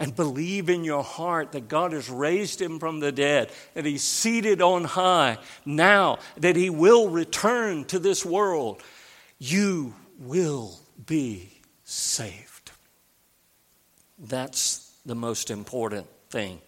and 0.00 0.16
believe 0.16 0.70
in 0.70 0.82
your 0.82 1.04
heart 1.04 1.52
that 1.52 1.68
God 1.68 1.92
has 1.92 2.08
raised 2.08 2.60
him 2.60 2.78
from 2.78 3.00
the 3.00 3.12
dead, 3.12 3.52
that 3.74 3.84
he's 3.84 4.02
seated 4.02 4.62
on 4.62 4.84
high 4.84 5.36
now, 5.66 6.18
that 6.38 6.56
he 6.56 6.70
will 6.70 7.10
return 7.10 7.84
to 7.84 7.98
this 7.98 8.24
world, 8.24 8.82
you 9.38 9.94
will 10.18 10.80
be 11.04 11.50
saved. 11.84 12.72
That's 14.18 14.90
the 15.04 15.14
most 15.14 15.50
important 15.50 16.06
thing 16.30 16.60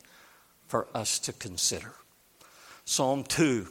for 0.68 0.86
us 0.94 1.18
to 1.20 1.32
consider. 1.32 1.94
Psalm 2.84 3.24
2 3.24 3.66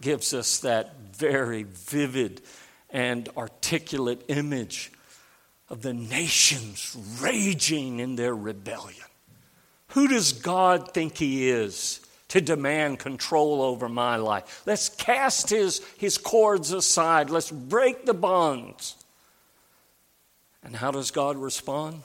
gives 0.00 0.32
us 0.32 0.58
that 0.58 0.94
very 1.16 1.64
vivid 1.64 2.42
and 2.90 3.28
articulate 3.36 4.22
image 4.28 4.92
of 5.68 5.82
the 5.82 5.94
nations 5.94 6.96
raging 7.20 8.00
in 8.00 8.16
their 8.16 8.34
rebellion. 8.34 9.06
Who 9.88 10.08
does 10.08 10.32
God 10.32 10.92
think 10.92 11.16
He 11.16 11.48
is 11.48 12.00
to 12.28 12.40
demand 12.40 12.98
control 12.98 13.62
over 13.62 13.88
my 13.88 14.16
life? 14.16 14.62
Let's 14.66 14.88
cast 14.88 15.50
His, 15.50 15.80
his 15.96 16.18
cords 16.18 16.72
aside, 16.72 17.30
let's 17.30 17.50
break 17.50 18.04
the 18.04 18.14
bonds. 18.14 18.96
And 20.62 20.74
how 20.74 20.90
does 20.90 21.10
God 21.10 21.36
respond? 21.36 22.02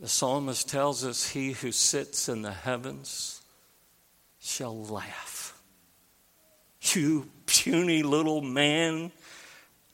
The 0.00 0.08
psalmist 0.08 0.68
tells 0.68 1.04
us, 1.04 1.28
He 1.28 1.52
who 1.52 1.72
sits 1.72 2.28
in 2.28 2.42
the 2.42 2.52
heavens 2.52 3.42
shall 4.40 4.84
laugh. 4.84 5.60
You 6.80 7.28
puny 7.46 8.02
little 8.02 8.40
man, 8.40 9.12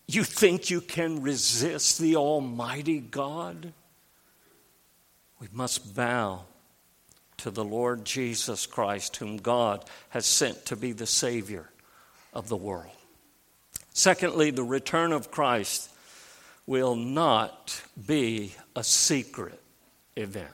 you 0.06 0.25
think 0.25 0.70
you 0.70 0.80
can 0.80 1.23
resist 1.23 1.99
the 1.99 2.16
Almighty 2.16 3.00
God? 3.00 3.73
We 5.40 5.49
must 5.52 5.94
bow 5.94 6.44
to 7.38 7.50
the 7.50 7.64
Lord 7.64 8.04
Jesus 8.04 8.66
Christ, 8.66 9.16
whom 9.16 9.37
God 9.38 9.84
has 10.11 10.26
sent 10.26 10.66
to 10.66 10.76
be 10.76 10.92
the 10.92 11.06
Savior 11.06 11.68
of 12.32 12.49
the 12.49 12.56
world. 12.56 12.90
Secondly, 13.92 14.50
the 14.50 14.64
return 14.64 15.12
of 15.12 15.30
Christ 15.30 15.90
will 16.66 16.96
not 16.96 17.82
be 18.06 18.54
a 18.75 18.82
secret 18.82 19.61
event. 20.16 20.49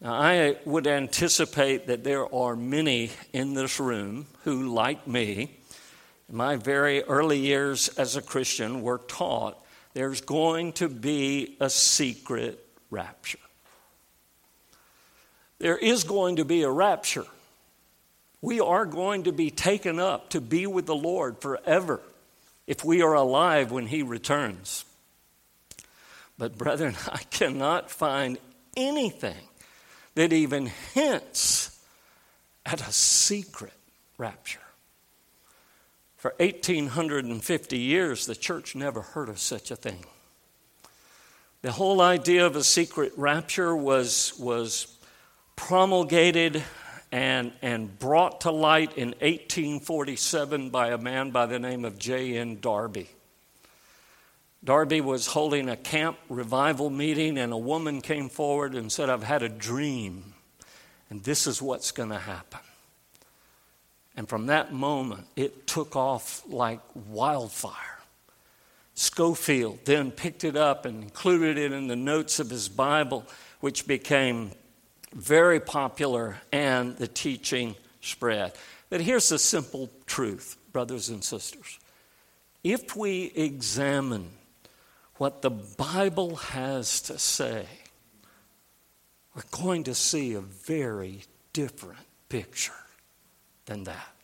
Now, 0.00 0.12
I 0.14 0.56
would 0.64 0.86
anticipate 0.86 1.86
that 1.86 2.04
there 2.04 2.32
are 2.32 2.54
many 2.54 3.10
in 3.32 3.54
this 3.54 3.80
room 3.80 4.26
who, 4.44 4.72
like 4.72 5.06
me, 5.06 5.55
in 6.28 6.36
my 6.36 6.56
very 6.56 7.02
early 7.04 7.38
years 7.38 7.88
as 7.88 8.16
a 8.16 8.22
Christian, 8.22 8.82
were 8.82 8.98
taught 8.98 9.58
there's 9.94 10.20
going 10.20 10.72
to 10.74 10.88
be 10.88 11.56
a 11.60 11.70
secret 11.70 12.64
rapture. 12.90 13.38
There 15.58 15.78
is 15.78 16.04
going 16.04 16.36
to 16.36 16.44
be 16.44 16.62
a 16.62 16.70
rapture. 16.70 17.24
We 18.42 18.60
are 18.60 18.84
going 18.84 19.24
to 19.24 19.32
be 19.32 19.50
taken 19.50 19.98
up 19.98 20.30
to 20.30 20.40
be 20.40 20.66
with 20.66 20.86
the 20.86 20.94
Lord 20.94 21.40
forever 21.40 22.00
if 22.66 22.84
we 22.84 23.00
are 23.02 23.14
alive 23.14 23.70
when 23.70 23.86
He 23.86 24.02
returns. 24.02 24.84
But, 26.36 26.58
brethren, 26.58 26.94
I 27.10 27.22
cannot 27.30 27.90
find 27.90 28.38
anything 28.76 29.48
that 30.14 30.32
even 30.32 30.66
hints 30.92 31.78
at 32.64 32.86
a 32.86 32.92
secret 32.92 33.72
rapture. 34.18 34.65
For 36.26 36.34
1850 36.40 37.78
years, 37.78 38.26
the 38.26 38.34
church 38.34 38.74
never 38.74 39.00
heard 39.00 39.28
of 39.28 39.38
such 39.38 39.70
a 39.70 39.76
thing. 39.76 40.04
The 41.62 41.70
whole 41.70 42.00
idea 42.00 42.44
of 42.44 42.56
a 42.56 42.64
secret 42.64 43.12
rapture 43.16 43.76
was, 43.76 44.36
was 44.36 44.88
promulgated 45.54 46.64
and, 47.12 47.52
and 47.62 47.96
brought 47.96 48.40
to 48.40 48.50
light 48.50 48.98
in 48.98 49.10
1847 49.10 50.70
by 50.70 50.88
a 50.88 50.98
man 50.98 51.30
by 51.30 51.46
the 51.46 51.60
name 51.60 51.84
of 51.84 51.96
J.N. 51.96 52.58
Darby. 52.60 53.08
Darby 54.64 55.00
was 55.00 55.28
holding 55.28 55.68
a 55.68 55.76
camp 55.76 56.18
revival 56.28 56.90
meeting, 56.90 57.38
and 57.38 57.52
a 57.52 57.56
woman 57.56 58.00
came 58.00 58.28
forward 58.28 58.74
and 58.74 58.90
said, 58.90 59.08
I've 59.08 59.22
had 59.22 59.44
a 59.44 59.48
dream, 59.48 60.34
and 61.08 61.22
this 61.22 61.46
is 61.46 61.62
what's 61.62 61.92
going 61.92 62.10
to 62.10 62.18
happen. 62.18 62.65
And 64.16 64.28
from 64.28 64.46
that 64.46 64.72
moment, 64.72 65.26
it 65.36 65.66
took 65.66 65.94
off 65.94 66.42
like 66.48 66.80
wildfire. 66.94 67.98
Scofield 68.94 69.80
then 69.84 70.10
picked 70.10 70.42
it 70.42 70.56
up 70.56 70.86
and 70.86 71.02
included 71.02 71.58
it 71.58 71.70
in 71.70 71.86
the 71.86 71.96
notes 71.96 72.40
of 72.40 72.48
his 72.48 72.68
Bible, 72.68 73.26
which 73.60 73.86
became 73.86 74.52
very 75.14 75.60
popular, 75.60 76.38
and 76.50 76.96
the 76.96 77.06
teaching 77.06 77.74
spread. 78.00 78.52
But 78.88 79.00
here's 79.00 79.28
the 79.28 79.38
simple 79.38 79.90
truth, 80.06 80.56
brothers 80.72 81.08
and 81.08 81.22
sisters. 81.22 81.78
If 82.64 82.96
we 82.96 83.32
examine 83.34 84.30
what 85.16 85.42
the 85.42 85.50
Bible 85.50 86.36
has 86.36 87.00
to 87.02 87.18
say, 87.18 87.66
we're 89.34 89.42
going 89.50 89.84
to 89.84 89.94
see 89.94 90.34
a 90.34 90.40
very 90.40 91.22
different 91.52 92.00
picture 92.28 92.72
than 93.66 93.84
that. 93.84 94.15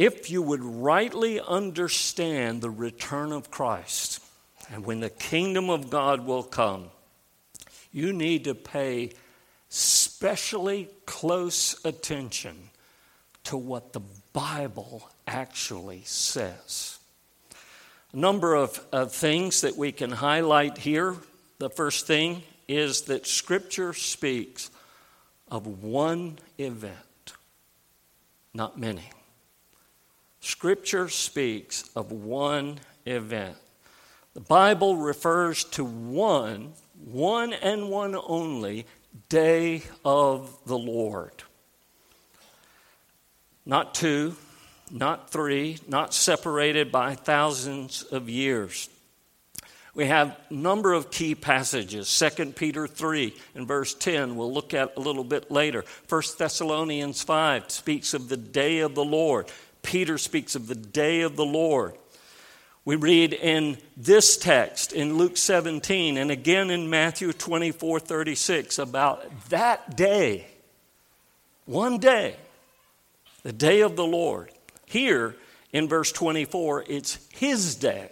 If 0.00 0.30
you 0.30 0.40
would 0.40 0.64
rightly 0.64 1.42
understand 1.42 2.62
the 2.62 2.70
return 2.70 3.32
of 3.32 3.50
Christ 3.50 4.24
and 4.72 4.86
when 4.86 5.00
the 5.00 5.10
kingdom 5.10 5.68
of 5.68 5.90
God 5.90 6.24
will 6.24 6.42
come, 6.42 6.86
you 7.92 8.14
need 8.14 8.44
to 8.44 8.54
pay 8.54 9.10
specially 9.68 10.88
close 11.04 11.84
attention 11.84 12.70
to 13.44 13.58
what 13.58 13.92
the 13.92 14.00
Bible 14.32 15.06
actually 15.26 16.00
says. 16.06 16.98
A 18.14 18.16
number 18.16 18.54
of, 18.54 18.82
of 18.92 19.12
things 19.12 19.60
that 19.60 19.76
we 19.76 19.92
can 19.92 20.12
highlight 20.12 20.78
here. 20.78 21.16
The 21.58 21.68
first 21.68 22.06
thing 22.06 22.42
is 22.66 23.02
that 23.02 23.26
Scripture 23.26 23.92
speaks 23.92 24.70
of 25.50 25.66
one 25.84 26.38
event, 26.56 27.34
not 28.54 28.78
many. 28.78 29.10
Scripture 30.40 31.08
speaks 31.08 31.88
of 31.94 32.12
one 32.12 32.80
event. 33.06 33.56
The 34.34 34.40
Bible 34.40 34.96
refers 34.96 35.64
to 35.64 35.84
one, 35.84 36.72
one 37.04 37.52
and 37.52 37.90
one 37.90 38.14
only, 38.14 38.86
day 39.28 39.82
of 40.04 40.56
the 40.66 40.78
Lord. 40.78 41.42
Not 43.66 43.94
two, 43.94 44.36
not 44.90 45.30
three, 45.30 45.78
not 45.86 46.14
separated 46.14 46.90
by 46.90 47.14
thousands 47.14 48.02
of 48.02 48.28
years. 48.28 48.88
We 49.94 50.06
have 50.06 50.36
a 50.48 50.54
number 50.54 50.92
of 50.92 51.10
key 51.10 51.34
passages. 51.34 52.08
2 52.36 52.52
Peter 52.52 52.86
3 52.86 53.34
and 53.56 53.66
verse 53.66 53.92
10, 53.92 54.36
we'll 54.36 54.52
look 54.52 54.72
at 54.72 54.96
a 54.96 55.00
little 55.00 55.24
bit 55.24 55.50
later. 55.50 55.84
1 56.08 56.22
Thessalonians 56.38 57.22
5 57.22 57.70
speaks 57.70 58.14
of 58.14 58.28
the 58.28 58.36
day 58.36 58.78
of 58.78 58.94
the 58.94 59.04
Lord. 59.04 59.50
Peter 59.82 60.18
speaks 60.18 60.54
of 60.54 60.66
the 60.66 60.74
day 60.74 61.22
of 61.22 61.36
the 61.36 61.44
Lord. 61.44 61.94
We 62.84 62.96
read 62.96 63.34
in 63.34 63.78
this 63.96 64.36
text 64.36 64.92
in 64.92 65.16
Luke 65.16 65.36
17 65.36 66.16
and 66.16 66.30
again 66.30 66.70
in 66.70 66.88
Matthew 66.88 67.32
24 67.32 68.00
36 68.00 68.78
about 68.78 69.48
that 69.50 69.96
day, 69.96 70.46
one 71.66 71.98
day, 71.98 72.36
the 73.42 73.52
day 73.52 73.82
of 73.82 73.96
the 73.96 74.06
Lord. 74.06 74.50
Here 74.86 75.36
in 75.72 75.88
verse 75.88 76.10
24, 76.10 76.84
it's 76.88 77.18
his 77.32 77.74
day. 77.76 78.10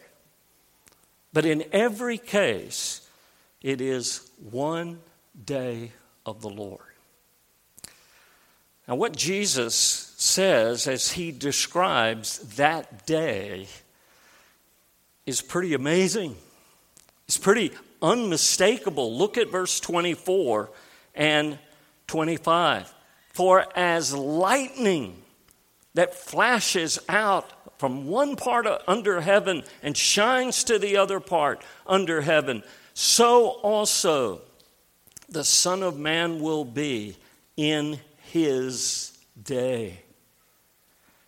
But 1.33 1.45
in 1.45 1.65
every 1.73 2.19
case, 2.19 3.09
it 3.63 3.81
is 3.81 4.31
one 4.51 5.01
day 5.45 5.93
of 6.25 6.41
the 6.41 6.49
Lord. 6.49 6.81
Now, 8.87 8.95
what 8.95 9.17
Jesus 9.17 10.08
says 10.21 10.89
as 10.89 11.13
he 11.13 11.31
describes 11.31 12.41
that 12.57 13.07
day 13.07 13.69
is 15.25 15.41
pretty 15.41 15.75
amazing. 15.75 16.35
It's 17.27 17.39
pretty 17.39 17.71
unmistakable. 18.03 19.17
Look 19.17 19.39
at 19.39 19.49
verse 19.49 19.79
24 19.79 20.71
and 21.15 21.57
25. 22.09 22.93
For 23.33 23.65
as 23.77 24.13
lightning 24.13 25.23
that 25.95 26.17
flashes 26.17 26.99
out 27.09 27.79
from 27.79 28.09
one 28.09 28.35
part 28.35 28.67
under 28.89 29.21
heaven 29.21 29.63
and 29.85 29.97
shines 29.97 30.65
to 30.65 30.81
the 30.81 30.97
other 30.97 31.21
part 31.21 31.63
under 31.87 32.23
heaven, 32.23 32.65
so 32.93 33.51
also 33.63 34.41
the 35.29 35.45
Son 35.45 35.85
of 35.85 35.97
Man 35.97 36.41
will 36.41 36.65
be 36.65 37.17
in 37.57 38.01
his 38.33 39.17
day. 39.41 40.01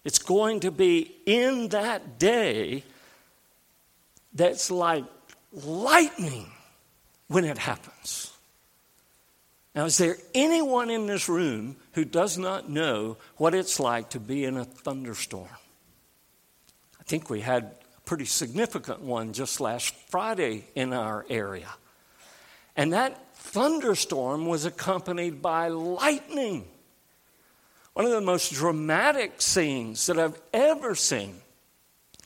It's 0.04 0.18
going 0.18 0.60
to 0.60 0.70
be 0.70 1.14
in 1.26 1.68
that 1.68 2.18
day 2.18 2.84
that's 4.32 4.70
like 4.70 5.04
lightning 5.52 6.50
when 7.28 7.44
it 7.44 7.58
happens. 7.58 8.32
Now, 9.74 9.84
is 9.84 9.98
there 9.98 10.16
anyone 10.34 10.90
in 10.90 11.06
this 11.06 11.28
room 11.28 11.76
who 11.92 12.04
does 12.04 12.36
not 12.36 12.68
know 12.68 13.18
what 13.36 13.54
it's 13.54 13.78
like 13.78 14.10
to 14.10 14.20
be 14.20 14.44
in 14.44 14.56
a 14.56 14.64
thunderstorm? 14.64 15.48
I 16.98 17.02
think 17.04 17.30
we 17.30 17.40
had 17.40 17.64
a 17.96 18.00
pretty 18.04 18.24
significant 18.24 19.00
one 19.00 19.32
just 19.32 19.60
last 19.60 19.94
Friday 20.08 20.64
in 20.74 20.92
our 20.92 21.24
area. 21.28 21.68
And 22.76 22.92
that 22.92 23.34
thunderstorm 23.36 24.46
was 24.46 24.64
accompanied 24.64 25.40
by 25.40 25.68
lightning. 25.68 26.66
One 27.94 28.04
of 28.04 28.12
the 28.12 28.20
most 28.20 28.52
dramatic 28.52 29.42
scenes 29.42 30.06
that 30.06 30.18
I've 30.18 30.40
ever 30.52 30.94
seen. 30.94 31.34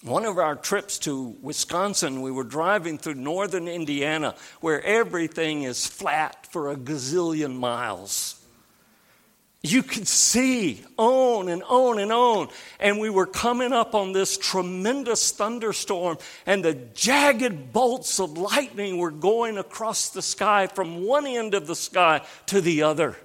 One 0.03 0.27
of 0.27 0.37
our 0.37 0.55
trips 0.55 0.99
to 1.01 1.35
Wisconsin, 1.41 2.21
we 2.21 2.31
were 2.31 2.45
driving 2.45 2.99
through 2.99 3.15
northern 3.15 3.69
Indiana 3.69 4.35
where 4.61 4.83
everything 4.83 5.63
is 5.63 5.87
flat 5.87 6.47
for 6.51 6.71
a 6.71 6.77
gazillion 6.77 7.57
miles. 7.57 8.39
You 9.63 9.83
could 9.83 10.07
see 10.07 10.85
on 10.99 11.49
and 11.49 11.63
on 11.63 11.99
and 11.99 12.13
on. 12.13 12.49
And 12.79 13.01
we 13.01 13.09
were 13.09 13.25
coming 13.25 13.73
up 13.73 13.95
on 13.95 14.13
this 14.13 14.37
tremendous 14.37 15.31
thunderstorm, 15.31 16.19
and 16.45 16.63
the 16.63 16.75
jagged 16.75 17.73
bolts 17.73 18.21
of 18.21 18.37
lightning 18.37 18.99
were 18.99 19.11
going 19.11 19.57
across 19.57 20.11
the 20.11 20.21
sky 20.21 20.67
from 20.67 21.05
one 21.05 21.27
end 21.27 21.55
of 21.55 21.67
the 21.67 21.75
sky 21.75 22.21
to 22.49 22.61
the 22.61 22.83
other. 22.83 23.17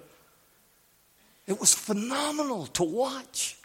It 1.49 1.59
was 1.59 1.73
phenomenal 1.73 2.67
to 2.67 2.83
watch. 2.83 3.57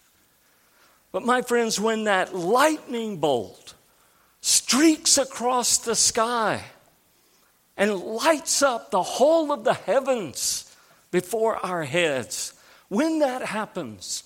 But, 1.13 1.25
my 1.25 1.43
friends, 1.43 1.79
when 1.79 2.05
that 2.05 2.35
lightning 2.35 3.19
bolt 3.19 3.75
streaks 4.41 5.19
across 5.19 5.79
the 5.79 5.95
sky 5.95 6.65
and 7.77 7.95
lights 7.95 8.63
up 8.63 8.91
the 8.91 9.03
whole 9.03 9.53
of 9.53 9.65
the 9.65 9.75
heavens 9.75 10.75
before 11.11 11.65
our 11.65 11.85
heads, 11.85 12.55
when 12.89 13.19
that 13.19 13.43
happens, 13.43 14.25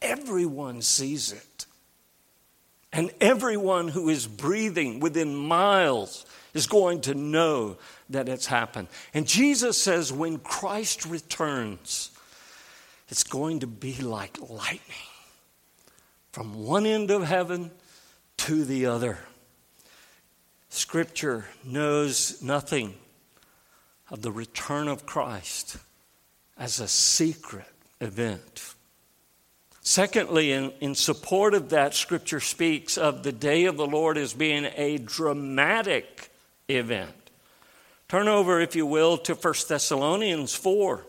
everyone 0.00 0.80
sees 0.80 1.32
it. 1.32 1.66
And 2.94 3.10
everyone 3.20 3.88
who 3.88 4.08
is 4.08 4.26
breathing 4.26 5.00
within 5.00 5.36
miles 5.36 6.24
is 6.54 6.66
going 6.66 7.02
to 7.02 7.14
know 7.14 7.76
that 8.08 8.28
it's 8.28 8.46
happened. 8.46 8.88
And 9.12 9.26
Jesus 9.26 9.76
says, 9.76 10.12
when 10.12 10.38
Christ 10.38 11.04
returns, 11.04 12.10
it's 13.14 13.22
going 13.22 13.60
to 13.60 13.66
be 13.68 13.94
like 14.02 14.36
lightning 14.40 15.06
from 16.32 16.64
one 16.64 16.84
end 16.84 17.12
of 17.12 17.22
heaven 17.22 17.70
to 18.36 18.64
the 18.64 18.86
other. 18.86 19.20
Scripture 20.68 21.44
knows 21.62 22.42
nothing 22.42 22.92
of 24.10 24.22
the 24.22 24.32
return 24.32 24.88
of 24.88 25.06
Christ 25.06 25.76
as 26.58 26.80
a 26.80 26.88
secret 26.88 27.68
event. 28.00 28.74
Secondly, 29.80 30.50
in, 30.50 30.72
in 30.80 30.96
support 30.96 31.54
of 31.54 31.68
that, 31.68 31.94
Scripture 31.94 32.40
speaks 32.40 32.98
of 32.98 33.22
the 33.22 33.30
day 33.30 33.66
of 33.66 33.76
the 33.76 33.86
Lord 33.86 34.18
as 34.18 34.34
being 34.34 34.66
a 34.74 34.98
dramatic 34.98 36.30
event. 36.68 37.30
Turn 38.08 38.26
over, 38.26 38.60
if 38.60 38.74
you 38.74 38.86
will, 38.86 39.18
to 39.18 39.34
1 39.36 39.54
Thessalonians 39.68 40.52
4. 40.52 41.06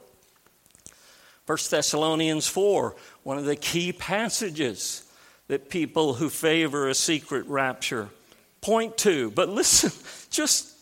1 1.46 1.58
Thessalonians 1.70 2.48
4, 2.48 2.96
one 3.24 3.38
of 3.38 3.46
the 3.46 3.56
key 3.56 3.94
passages 3.94 5.04
that 5.48 5.70
people 5.70 6.16
who 6.16 6.30
favor 6.30 6.90
a 6.90 6.96
secret 6.96 7.46
rapture 7.48 8.10
point 8.62 8.98
to. 8.98 9.30
But 9.32 9.50
listen, 9.50 9.92
just 10.30 10.76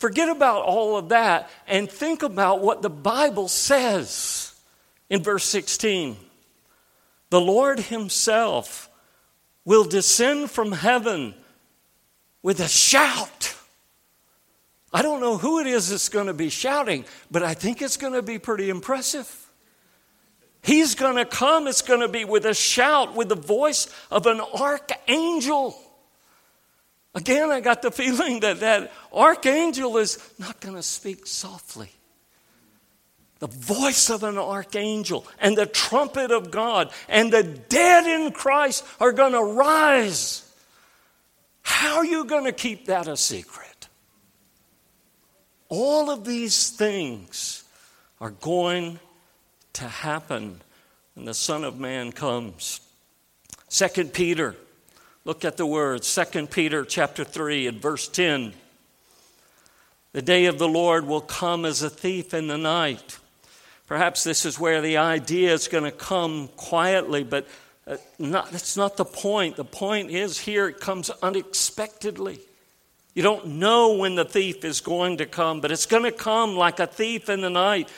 Forget 0.00 0.30
about 0.30 0.62
all 0.62 0.96
of 0.96 1.10
that 1.10 1.50
and 1.68 1.88
think 1.88 2.22
about 2.22 2.62
what 2.62 2.80
the 2.80 2.88
Bible 2.88 3.48
says 3.48 4.54
in 5.10 5.22
verse 5.22 5.44
16. 5.44 6.16
The 7.28 7.40
Lord 7.40 7.78
Himself 7.78 8.88
will 9.66 9.84
descend 9.84 10.50
from 10.50 10.72
heaven 10.72 11.34
with 12.42 12.60
a 12.60 12.68
shout. 12.68 13.54
I 14.90 15.02
don't 15.02 15.20
know 15.20 15.36
who 15.36 15.60
it 15.60 15.66
is 15.66 15.90
that's 15.90 16.08
going 16.08 16.28
to 16.28 16.34
be 16.34 16.48
shouting, 16.48 17.04
but 17.30 17.42
I 17.42 17.52
think 17.52 17.82
it's 17.82 17.98
going 17.98 18.14
to 18.14 18.22
be 18.22 18.38
pretty 18.38 18.70
impressive. 18.70 19.39
He's 20.62 20.94
going 20.94 21.16
to 21.16 21.24
come, 21.24 21.66
it's 21.66 21.82
going 21.82 22.00
to 22.00 22.08
be 22.08 22.24
with 22.24 22.44
a 22.44 22.54
shout, 22.54 23.14
with 23.14 23.28
the 23.28 23.34
voice 23.34 23.88
of 24.10 24.26
an 24.26 24.40
archangel. 24.40 25.76
Again, 27.14 27.50
I 27.50 27.60
got 27.60 27.82
the 27.82 27.90
feeling 27.90 28.40
that 28.40 28.60
that 28.60 28.92
archangel 29.12 29.96
is 29.96 30.18
not 30.38 30.60
going 30.60 30.76
to 30.76 30.82
speak 30.82 31.26
softly. 31.26 31.90
The 33.38 33.46
voice 33.46 34.10
of 34.10 34.22
an 34.22 34.36
archangel 34.36 35.26
and 35.40 35.56
the 35.56 35.64
trumpet 35.64 36.30
of 36.30 36.50
God 36.50 36.92
and 37.08 37.32
the 37.32 37.42
dead 37.42 38.06
in 38.06 38.32
Christ 38.32 38.84
are 39.00 39.12
going 39.12 39.32
to 39.32 39.42
rise. 39.42 40.46
How 41.62 41.96
are 41.96 42.04
you 42.04 42.26
going 42.26 42.44
to 42.44 42.52
keep 42.52 42.86
that 42.86 43.08
a 43.08 43.16
secret? 43.16 43.88
All 45.70 46.10
of 46.10 46.26
these 46.26 46.68
things 46.68 47.64
are 48.20 48.30
going 48.30 48.98
to 49.74 49.84
happen 49.84 50.60
when 51.14 51.26
the 51.26 51.34
Son 51.34 51.64
of 51.64 51.78
Man 51.78 52.12
comes. 52.12 52.80
Second 53.68 54.12
Peter 54.12 54.56
Look 55.24 55.44
at 55.44 55.58
the 55.58 55.66
words, 55.66 56.06
Second 56.06 56.50
Peter 56.50 56.84
chapter 56.84 57.24
3 57.24 57.66
and 57.66 57.80
verse 57.80 58.08
10. 58.08 58.54
The 60.12 60.22
day 60.22 60.46
of 60.46 60.58
the 60.58 60.68
Lord 60.68 61.06
will 61.06 61.20
come 61.20 61.66
as 61.66 61.82
a 61.82 61.90
thief 61.90 62.32
in 62.32 62.48
the 62.48 62.56
night. 62.56 63.18
Perhaps 63.86 64.24
this 64.24 64.46
is 64.46 64.58
where 64.58 64.80
the 64.80 64.96
idea 64.96 65.52
is 65.52 65.68
going 65.68 65.84
to 65.84 65.92
come 65.92 66.48
quietly, 66.56 67.22
but 67.22 67.46
uh, 67.86 67.98
not, 68.18 68.50
that's 68.50 68.76
not 68.76 68.96
the 68.96 69.04
point. 69.04 69.56
The 69.56 69.64
point 69.64 70.10
is 70.10 70.38
here 70.38 70.68
it 70.68 70.80
comes 70.80 71.10
unexpectedly. 71.22 72.40
You 73.14 73.22
don't 73.22 73.46
know 73.46 73.96
when 73.96 74.14
the 74.14 74.24
thief 74.24 74.64
is 74.64 74.80
going 74.80 75.18
to 75.18 75.26
come, 75.26 75.60
but 75.60 75.70
it's 75.70 75.86
going 75.86 76.04
to 76.04 76.12
come 76.12 76.56
like 76.56 76.80
a 76.80 76.86
thief 76.86 77.28
in 77.28 77.42
the 77.42 77.50
night. 77.50 77.90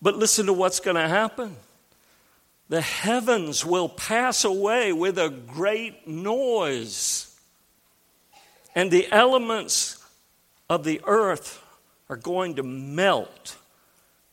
But 0.00 0.16
listen 0.16 0.46
to 0.46 0.52
what's 0.52 0.80
going 0.80 0.96
to 0.96 1.08
happen 1.08 1.56
the 2.68 2.80
heavens 2.82 3.64
will 3.64 3.88
pass 3.88 4.44
away 4.44 4.92
with 4.92 5.18
a 5.18 5.30
great 5.30 6.06
noise, 6.06 7.34
and 8.74 8.90
the 8.90 9.10
elements 9.10 10.04
of 10.68 10.84
the 10.84 11.00
earth 11.06 11.62
are 12.10 12.16
going 12.16 12.56
to 12.56 12.62
melt 12.62 13.56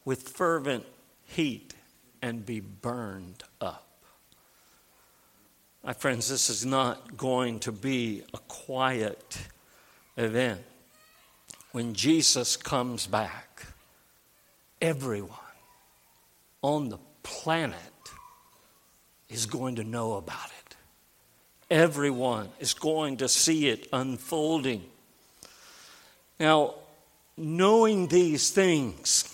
with 0.03 0.27
fervent 0.29 0.85
heat 1.23 1.73
and 2.21 2.45
be 2.45 2.59
burned 2.59 3.43
up. 3.61 3.87
My 5.83 5.93
friends, 5.93 6.27
this 6.27 6.49
is 6.49 6.65
not 6.65 7.15
going 7.15 7.59
to 7.61 7.71
be 7.71 8.23
a 8.33 8.37
quiet 8.49 9.37
event. 10.17 10.61
When 11.71 11.93
Jesus 11.93 12.57
comes 12.57 13.07
back, 13.07 13.65
everyone 14.81 15.44
on 16.65 16.89
the 16.89 16.97
planet 17.21 17.79
is 19.29 19.45
going 19.45 19.75
to 19.75 19.83
know 19.83 20.13
about 20.13 20.47
it. 20.47 20.75
Everyone 21.69 22.49
is 22.59 22.73
going 22.73 23.17
to 23.17 23.29
see 23.29 23.67
it 23.67 23.87
unfolding. 23.93 24.83
Now, 26.39 26.73
knowing 27.37 28.07
these 28.07 28.49
things, 28.49 29.31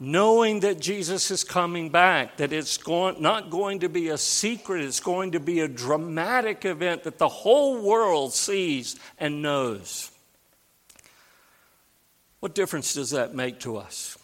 knowing 0.00 0.60
that 0.60 0.80
Jesus 0.80 1.30
is 1.30 1.44
coming 1.44 1.90
back, 1.90 2.38
that 2.38 2.52
it's 2.52 2.76
going, 2.76 3.22
not 3.22 3.48
going 3.48 3.78
to 3.78 3.88
be 3.88 4.08
a 4.08 4.18
secret, 4.18 4.82
it's 4.82 4.98
going 4.98 5.30
to 5.30 5.40
be 5.40 5.60
a 5.60 5.68
dramatic 5.68 6.64
event 6.64 7.04
that 7.04 7.18
the 7.18 7.28
whole 7.28 7.80
world 7.80 8.32
sees 8.32 8.96
and 9.16 9.42
knows. 9.42 10.10
What 12.40 12.56
difference 12.56 12.94
does 12.94 13.10
that 13.10 13.32
make 13.32 13.60
to 13.60 13.76
us? 13.76 14.16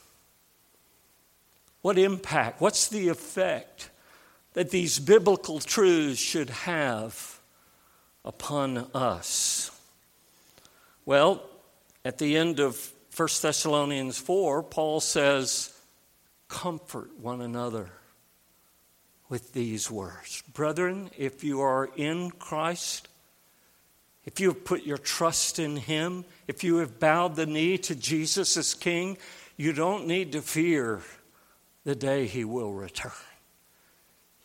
What 1.87 1.99
impact? 1.99 2.61
What's 2.61 2.88
the 2.88 3.11
effect 3.11 3.90
that 4.55 4.70
these 4.70 4.99
biblical 4.99 5.61
truths 5.61 6.18
should 6.18 6.51
have 6.51 7.38
upon 8.25 8.79
us? 8.92 9.70
Well, 11.05 11.49
at 12.05 12.18
the 12.18 12.37
end 12.37 12.59
of 12.59 12.92
1 13.16 13.29
Thessalonians 13.40 14.18
4, 14.18 14.64
Paul 14.64 14.99
says, 14.99 15.79
Comfort 16.49 17.20
one 17.20 17.40
another 17.40 17.90
with 19.29 19.53
these 19.53 19.88
words. 19.88 20.42
Brethren, 20.53 21.09
if 21.16 21.44
you 21.44 21.61
are 21.61 21.88
in 21.94 22.33
Christ, 22.33 23.07
if 24.25 24.40
you 24.40 24.49
have 24.49 24.64
put 24.64 24.83
your 24.83 24.99
trust 24.99 25.61
in 25.61 25.77
Him, 25.77 26.25
if 26.49 26.64
you 26.64 26.79
have 26.79 26.99
bowed 26.99 27.37
the 27.37 27.46
knee 27.46 27.79
to 27.79 27.94
Jesus 27.94 28.57
as 28.57 28.75
King, 28.75 29.18
you 29.57 29.72
don't 29.72 30.09
need 30.09 30.33
to 30.33 30.42
fear 30.42 31.01
the 31.87 31.94
day 31.94 32.27
He 32.27 32.44
will 32.44 32.72
return 32.72 33.12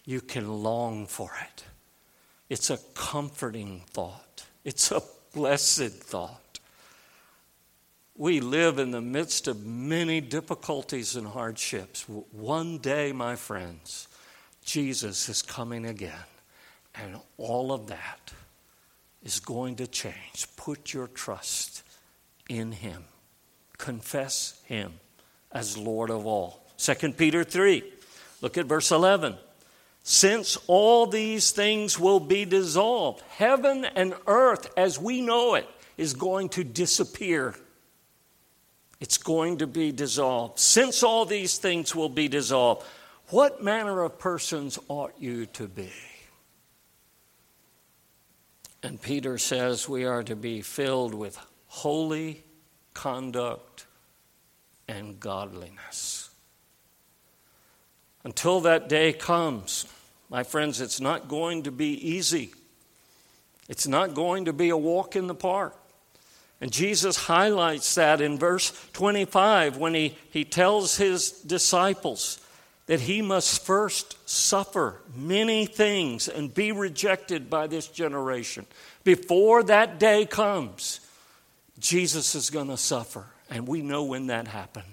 you 0.06 0.22
can 0.22 0.64
long 0.64 1.08
for 1.08 1.32
it. 1.42 1.64
It's 2.50 2.70
a 2.70 2.78
comforting 2.94 3.82
thought, 3.90 4.46
it's 4.64 4.92
a 4.92 5.02
blessed 5.34 5.92
thought. 5.92 6.60
We 8.18 8.40
live 8.40 8.78
in 8.78 8.92
the 8.92 9.02
midst 9.02 9.48
of 9.48 9.66
many 9.66 10.22
difficulties 10.22 11.16
and 11.16 11.26
hardships. 11.26 12.08
One 12.08 12.78
day, 12.78 13.14
my 13.14 13.36
friends, 13.36 14.08
Jesus 14.64 15.28
is 15.28 15.42
coming 15.42 15.86
again, 15.86 16.30
and 16.94 17.20
all 17.38 17.72
of 17.72 17.88
that 17.88 18.32
is 19.24 19.40
going 19.40 19.78
to 19.78 19.88
change. 19.88 20.46
Put 20.56 20.94
your 20.94 21.08
trust 21.08 21.84
in 22.48 22.74
Him, 22.74 23.06
confess 23.78 24.62
Him 24.66 25.00
as 25.52 25.78
Lord 25.78 26.12
of 26.12 26.28
all. 26.28 26.61
2 26.82 27.14
Peter 27.14 27.44
3 27.44 27.84
Look 28.42 28.58
at 28.58 28.66
verse 28.66 28.92
11. 28.92 29.36
Since 30.04 30.58
all 30.66 31.06
these 31.06 31.52
things 31.52 32.00
will 32.00 32.20
be 32.20 32.44
dissolved, 32.44 33.22
heaven 33.30 33.86
and 33.86 34.16
earth 34.26 34.72
as 34.76 35.00
we 35.00 35.22
know 35.22 35.54
it 35.54 35.70
is 35.96 36.16
going 36.16 36.50
to 36.50 36.64
disappear. 36.64 37.54
It's 39.00 39.20
going 39.20 39.60
to 39.60 39.68
be 39.68 39.92
dissolved. 39.92 40.58
Since 40.58 41.04
all 41.04 41.26
these 41.26 41.60
things 41.60 41.96
will 41.96 42.10
be 42.10 42.28
dissolved, 42.28 42.84
what 43.28 43.64
manner 43.64 44.02
of 44.02 44.18
persons 44.18 44.80
ought 44.88 45.14
you 45.20 45.46
to 45.48 45.68
be? 45.68 45.92
And 48.84 49.00
Peter 49.00 49.38
says 49.38 49.88
we 49.88 50.06
are 50.06 50.24
to 50.24 50.36
be 50.36 50.62
filled 50.62 51.14
with 51.14 51.38
holy 51.68 52.44
conduct 52.96 53.86
and 54.88 55.20
godliness. 55.20 56.21
Until 58.24 58.62
that 58.62 58.88
day 58.88 59.14
comes, 59.14 59.86
my 60.30 60.44
friends, 60.44 60.80
it's 60.80 61.02
not 61.02 61.28
going 61.28 61.64
to 61.64 61.72
be 61.72 61.94
easy. 61.94 62.54
It's 63.68 63.88
not 63.88 64.14
going 64.14 64.46
to 64.46 64.54
be 64.54 64.70
a 64.70 64.78
walk 64.78 65.16
in 65.16 65.28
the 65.28 65.36
park. 65.36 65.76
And 66.60 66.72
Jesus 66.72 67.18
highlights 67.18 67.96
that 67.96 68.22
in 68.22 68.38
verse 68.38 68.72
25 68.94 69.78
when 69.78 69.96
he, 69.96 70.16
he 70.30 70.46
tells 70.46 70.98
his 70.98 71.32
disciples 71.32 72.40
that 72.86 73.00
he 73.00 73.22
must 73.22 73.66
first 73.66 74.18
suffer 74.30 75.02
many 75.16 75.66
things 75.66 76.28
and 76.28 76.54
be 76.54 76.72
rejected 76.72 77.50
by 77.50 77.66
this 77.66 77.88
generation. 77.88 78.66
Before 79.04 79.64
that 79.64 80.00
day 80.00 80.26
comes, 80.26 81.00
Jesus 81.80 82.36
is 82.36 82.50
going 82.50 82.68
to 82.68 82.78
suffer. 82.78 83.26
And 83.50 83.68
we 83.68 83.82
know 83.82 84.04
when 84.04 84.28
that 84.28 84.48
happened. 84.48 84.86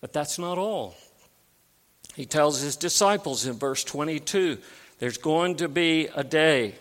But 0.00 0.12
that's 0.12 0.38
not 0.38 0.58
all. 0.58 0.94
He 2.14 2.26
tells 2.26 2.60
his 2.60 2.76
disciples 2.76 3.46
in 3.46 3.54
verse 3.54 3.84
22 3.84 4.58
there's 4.98 5.18
going 5.18 5.56
to 5.56 5.68
be 5.68 6.08
a 6.14 6.22
day 6.22 6.76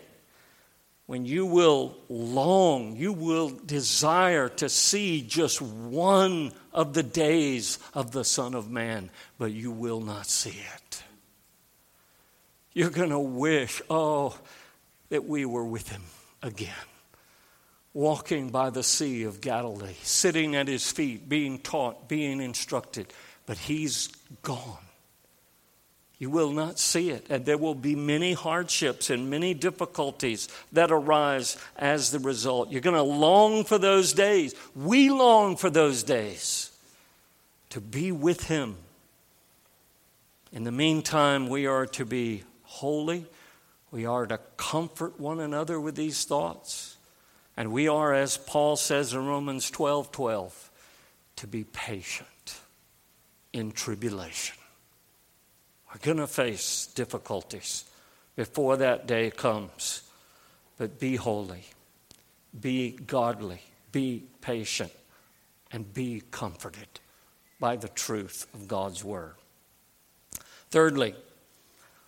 when 1.12 1.26
you 1.26 1.46
will 1.46 1.98
long, 2.08 2.96
you 2.96 3.12
will 3.12 3.50
desire 3.50 4.48
to 4.48 4.70
see 4.70 5.22
just 5.22 5.62
one 5.62 6.54
of 6.72 6.94
the 6.94 7.04
days 7.04 7.80
of 7.94 8.12
the 8.12 8.24
Son 8.24 8.54
of 8.54 8.72
Man, 8.72 9.10
but 9.38 9.52
you 9.52 9.72
will 9.72 10.00
not 10.00 10.28
see 10.28 10.58
it. 10.76 11.04
You're 12.72 12.91
going 12.91 13.10
to 13.10 13.20
wish, 13.20 13.82
oh, 13.89 14.38
that 15.10 15.26
we 15.26 15.44
were 15.44 15.65
with 15.65 15.89
him 15.89 16.04
again, 16.41 16.72
walking 17.94 18.50
by 18.50 18.70
the 18.70 18.82
Sea 18.82 19.24
of 19.24 19.41
Galilee, 19.41 19.98
sitting 20.04 20.56
at 20.56 20.70
his 20.70 20.89
feet, 20.89 21.28
being 21.28 21.60
taught, 21.60 22.08
being 22.08 22.39
instructed, 22.39 23.12
but 23.46 23.58
he's 23.58 24.08
gone. 24.44 24.78
You 26.21 26.29
will 26.29 26.51
not 26.51 26.77
see 26.77 27.10
it. 27.10 27.25
And 27.31 27.47
there 27.47 27.57
will 27.57 27.73
be 27.73 27.95
many 27.95 28.34
hardships 28.34 29.10
and 29.10 29.31
many 29.31 29.55
difficulties 29.55 30.49
that 30.71 30.91
arise 30.91 31.57
as 31.75 32.12
the 32.12 32.19
result. 32.19 32.69
You're 32.69 32.81
going 32.81 32.95
to 32.95 33.01
long 33.01 33.63
for 33.63 33.79
those 33.79 34.13
days. 34.13 34.53
We 34.75 35.10
long 35.10 35.55
for 35.57 35.71
those 35.71 36.03
days 36.03 36.69
to 37.71 37.81
be 37.81 38.12
with 38.12 38.43
Him. 38.43 38.75
In 40.51 40.63
the 40.63 40.71
meantime, 40.71 41.49
we 41.49 41.65
are 41.65 41.88
to 41.88 42.05
be 42.05 42.43
holy. 42.65 43.25
We 43.89 44.05
are 44.05 44.27
to 44.27 44.38
comfort 44.57 45.19
one 45.19 45.39
another 45.39 45.79
with 45.79 45.95
these 45.95 46.23
thoughts. 46.23 46.97
And 47.57 47.71
we 47.71 47.88
are, 47.88 48.13
as 48.13 48.38
Paul 48.38 48.75
says 48.75 49.15
in 49.15 49.25
Romans 49.25 49.71
12 49.71 50.12
12, 50.12 50.69
to 51.38 51.47
be 51.47 51.63
patient 51.63 52.60
in 53.53 53.71
tribulation. 53.71 54.61
We're 55.91 55.99
going 55.99 56.17
to 56.17 56.27
face 56.27 56.88
difficulties 56.88 57.86
before 58.36 58.77
that 58.77 59.08
day 59.08 59.30
comes. 59.30 60.04
But 60.77 60.99
be 60.99 61.15
holy, 61.15 61.65
be 62.60 62.91
godly, 62.91 63.62
be 63.91 64.23
patient, 64.41 64.91
and 65.71 65.93
be 65.93 66.23
comforted 66.32 66.88
by 67.60 67.75
the 67.75 67.89
truth 67.89 68.47
of 68.54 68.67
God's 68.67 69.04
Word. 69.04 69.36
Thirdly, 70.71 71.13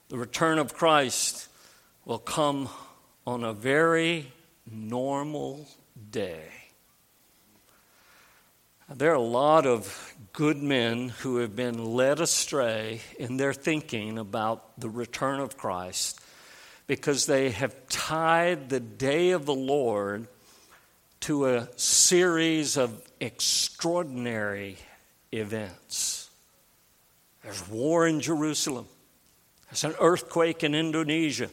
the 0.10 0.18
return 0.18 0.58
of 0.58 0.74
Christ 0.74 1.50
will 2.06 2.20
come 2.20 2.70
on 3.28 3.44
a 3.44 3.54
very 3.54 4.32
normal 4.70 5.68
day. 6.10 6.63
There 8.90 9.12
are 9.12 9.16
a 9.16 9.22
lot 9.22 9.66
of 9.66 10.14
good 10.34 10.58
men 10.58 11.10
who 11.10 11.38
have 11.38 11.56
been 11.56 11.86
led 11.86 12.20
astray 12.20 13.00
in 13.18 13.38
their 13.38 13.54
thinking 13.54 14.18
about 14.18 14.78
the 14.80 14.90
return 14.90 15.40
of 15.40 15.58
Christ 15.58 16.20
because 16.86 17.26
they 17.26 17.52
have 17.52 17.88
tied 17.88 18.68
the 18.68 18.82
day 18.82 19.32
of 19.32 19.46
the 19.46 19.56
Lord 19.56 20.28
to 21.22 21.48
a 21.48 21.70
series 21.78 22.76
of 22.76 23.02
extraordinary 23.22 24.78
events. 25.32 26.30
There's 27.42 27.66
war 27.70 28.06
in 28.06 28.20
Jerusalem, 28.20 28.88
there's 29.70 29.86
an 29.86 29.96
earthquake 30.02 30.62
in 30.62 30.76
Indonesia, 30.76 31.50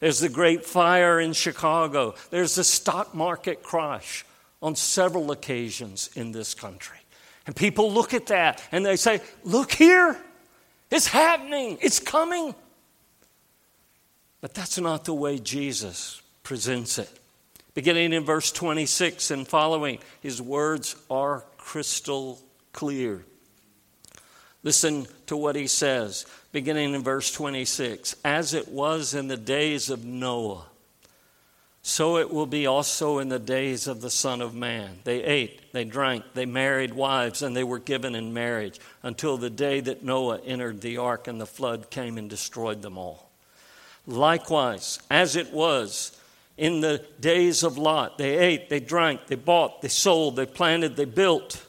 there's 0.00 0.20
the 0.20 0.28
great 0.28 0.66
fire 0.66 1.18
in 1.18 1.32
Chicago, 1.32 2.14
there's 2.28 2.56
the 2.56 2.64
stock 2.64 3.14
market 3.14 3.62
crash 3.62 4.26
on 4.64 4.74
several 4.74 5.30
occasions 5.30 6.08
in 6.16 6.32
this 6.32 6.54
country. 6.54 6.96
And 7.46 7.54
people 7.54 7.92
look 7.92 8.14
at 8.14 8.26
that 8.28 8.62
and 8.72 8.84
they 8.84 8.96
say, 8.96 9.20
Look 9.44 9.70
here, 9.72 10.16
it's 10.90 11.06
happening, 11.06 11.76
it's 11.82 12.00
coming. 12.00 12.54
But 14.40 14.54
that's 14.54 14.78
not 14.78 15.04
the 15.04 15.12
way 15.12 15.38
Jesus 15.38 16.22
presents 16.42 16.98
it. 16.98 17.10
Beginning 17.74 18.14
in 18.14 18.24
verse 18.24 18.50
26 18.52 19.30
and 19.30 19.46
following, 19.46 19.98
his 20.22 20.40
words 20.40 20.96
are 21.10 21.44
crystal 21.58 22.40
clear. 22.72 23.22
Listen 24.62 25.06
to 25.26 25.36
what 25.36 25.56
he 25.56 25.66
says, 25.66 26.24
beginning 26.52 26.94
in 26.94 27.02
verse 27.02 27.30
26 27.30 28.16
As 28.24 28.54
it 28.54 28.68
was 28.68 29.12
in 29.12 29.28
the 29.28 29.36
days 29.36 29.90
of 29.90 30.06
Noah 30.06 30.64
so 31.86 32.16
it 32.16 32.32
will 32.32 32.46
be 32.46 32.66
also 32.66 33.18
in 33.18 33.28
the 33.28 33.38
days 33.38 33.86
of 33.86 34.00
the 34.00 34.08
Son 34.08 34.40
of 34.40 34.54
Man. 34.54 35.00
They 35.04 35.22
ate, 35.22 35.70
they 35.74 35.84
drank, 35.84 36.24
they 36.32 36.46
married 36.46 36.94
wives, 36.94 37.42
and 37.42 37.54
they 37.54 37.62
were 37.62 37.78
given 37.78 38.14
in 38.14 38.32
marriage 38.32 38.80
until 39.02 39.36
the 39.36 39.50
day 39.50 39.80
that 39.80 40.02
Noah 40.02 40.40
entered 40.46 40.80
the 40.80 40.96
ark 40.96 41.28
and 41.28 41.38
the 41.38 41.44
flood 41.44 41.90
came 41.90 42.16
and 42.16 42.30
destroyed 42.30 42.80
them 42.80 42.96
all. 42.96 43.28
Likewise, 44.06 44.98
as 45.10 45.36
it 45.36 45.52
was 45.52 46.18
in 46.56 46.80
the 46.80 47.04
days 47.20 47.62
of 47.62 47.76
Lot, 47.76 48.16
they 48.16 48.38
ate, 48.38 48.70
they 48.70 48.80
drank, 48.80 49.26
they 49.26 49.36
bought, 49.36 49.82
they 49.82 49.88
sold, 49.88 50.36
they 50.36 50.46
planted, 50.46 50.96
they 50.96 51.04
built. 51.04 51.66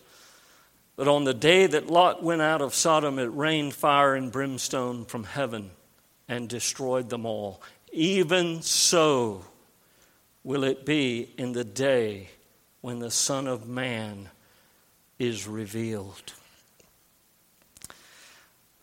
But 0.96 1.10
on 1.10 1.26
the 1.26 1.34
day 1.34 1.68
that 1.68 1.88
Lot 1.88 2.24
went 2.24 2.42
out 2.42 2.62
of 2.62 2.74
Sodom, 2.74 3.20
it 3.20 3.26
rained 3.26 3.74
fire 3.74 4.16
and 4.16 4.32
brimstone 4.32 5.04
from 5.04 5.26
heaven 5.26 5.72
and 6.30 6.48
destroyed 6.48 7.10
them 7.10 7.26
all. 7.26 7.62
Even 7.92 8.62
so, 8.62 9.44
will 10.46 10.64
it 10.64 10.86
be 10.86 11.28
in 11.38 11.52
the 11.52 11.64
day 11.64 12.30
when 12.82 13.00
the 13.00 13.10
Son 13.10 13.48
of 13.48 13.68
Man 13.68 14.30
is 15.18 15.48
revealed. 15.48 16.34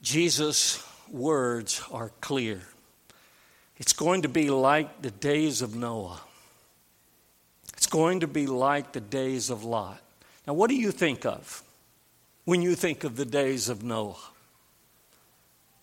Jesus' 0.02 0.84
words 1.08 1.80
are 1.92 2.10
clear. 2.20 2.60
It's 3.78 3.92
going 3.92 4.22
to 4.22 4.28
be 4.28 4.50
like 4.50 5.02
the 5.02 5.12
days 5.12 5.62
of 5.62 5.76
Noah. 5.76 6.20
It's 7.76 7.86
going 7.86 8.20
to 8.20 8.26
be 8.26 8.48
like 8.48 8.90
the 8.90 9.00
days 9.00 9.48
of 9.48 9.62
Lot. 9.62 10.00
Now, 10.48 10.54
what 10.54 10.68
do 10.68 10.74
you 10.74 10.90
think 10.90 11.24
of 11.24 11.62
when 12.44 12.60
you 12.60 12.74
think 12.74 13.04
of 13.04 13.14
the 13.14 13.24
days 13.24 13.68
of 13.68 13.84
Noah? 13.84 14.16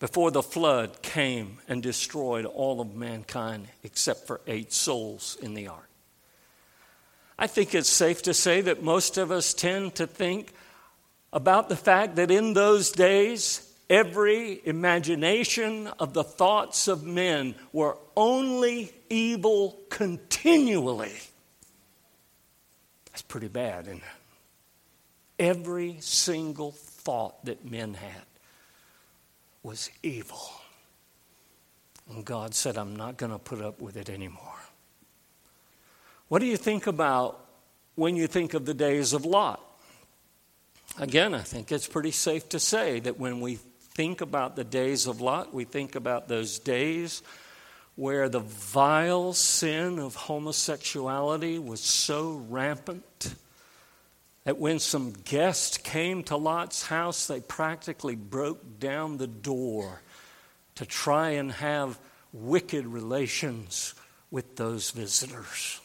Before 0.00 0.30
the 0.30 0.42
flood 0.42 1.02
came 1.02 1.58
and 1.68 1.82
destroyed 1.82 2.46
all 2.46 2.80
of 2.80 2.96
mankind 2.96 3.68
except 3.84 4.26
for 4.26 4.40
eight 4.46 4.72
souls 4.72 5.36
in 5.40 5.54
the 5.54 5.68
ark. 5.68 5.88
I 7.38 7.46
think 7.46 7.74
it's 7.74 7.88
safe 7.88 8.22
to 8.22 8.34
say 8.34 8.62
that 8.62 8.82
most 8.82 9.18
of 9.18 9.30
us 9.30 9.54
tend 9.54 9.94
to 9.96 10.06
think 10.06 10.52
about 11.32 11.68
the 11.68 11.76
fact 11.76 12.16
that 12.16 12.30
in 12.30 12.54
those 12.54 12.90
days, 12.90 13.66
every 13.88 14.60
imagination 14.64 15.86
of 15.98 16.12
the 16.12 16.24
thoughts 16.24 16.88
of 16.88 17.04
men 17.04 17.54
were 17.72 17.96
only 18.16 18.92
evil 19.10 19.78
continually. 19.90 21.12
That's 23.06 23.22
pretty 23.22 23.48
bad, 23.48 23.86
isn't 23.86 23.98
it? 23.98 24.04
Every 25.38 25.98
single 26.00 26.72
thought 26.72 27.44
that 27.44 27.70
men 27.70 27.94
had 27.94 28.22
was 29.62 29.90
evil. 30.02 30.40
And 32.10 32.24
God 32.24 32.54
said, 32.54 32.76
I'm 32.76 32.96
not 32.96 33.16
going 33.16 33.32
to 33.32 33.38
put 33.38 33.60
up 33.60 33.80
with 33.80 33.96
it 33.96 34.10
anymore. 34.10 34.58
What 36.28 36.40
do 36.40 36.46
you 36.46 36.56
think 36.56 36.86
about 36.86 37.44
when 37.94 38.16
you 38.16 38.26
think 38.26 38.54
of 38.54 38.64
the 38.64 38.74
days 38.74 39.12
of 39.12 39.24
Lot? 39.24 39.60
Again, 40.98 41.34
I 41.34 41.40
think 41.42 41.70
it's 41.70 41.86
pretty 41.86 42.10
safe 42.10 42.48
to 42.50 42.58
say 42.58 43.00
that 43.00 43.18
when 43.18 43.40
we 43.40 43.56
think 43.94 44.20
about 44.20 44.56
the 44.56 44.64
days 44.64 45.06
of 45.06 45.20
Lot, 45.20 45.54
we 45.54 45.64
think 45.64 45.94
about 45.94 46.28
those 46.28 46.58
days 46.58 47.22
where 47.96 48.28
the 48.28 48.40
vile 48.40 49.32
sin 49.32 49.98
of 49.98 50.14
homosexuality 50.14 51.58
was 51.58 51.80
so 51.80 52.44
rampant 52.48 53.34
that 54.44 54.58
when 54.58 54.78
some 54.78 55.12
guests 55.12 55.76
came 55.76 56.22
to 56.24 56.36
Lot's 56.36 56.86
house, 56.86 57.26
they 57.26 57.40
practically 57.40 58.16
broke 58.16 58.78
down 58.78 59.18
the 59.18 59.26
door 59.26 60.02
to 60.76 60.86
try 60.86 61.30
and 61.30 61.52
have 61.52 61.98
wicked 62.32 62.86
relations 62.86 63.94
with 64.30 64.56
those 64.56 64.90
visitors. 64.92 65.80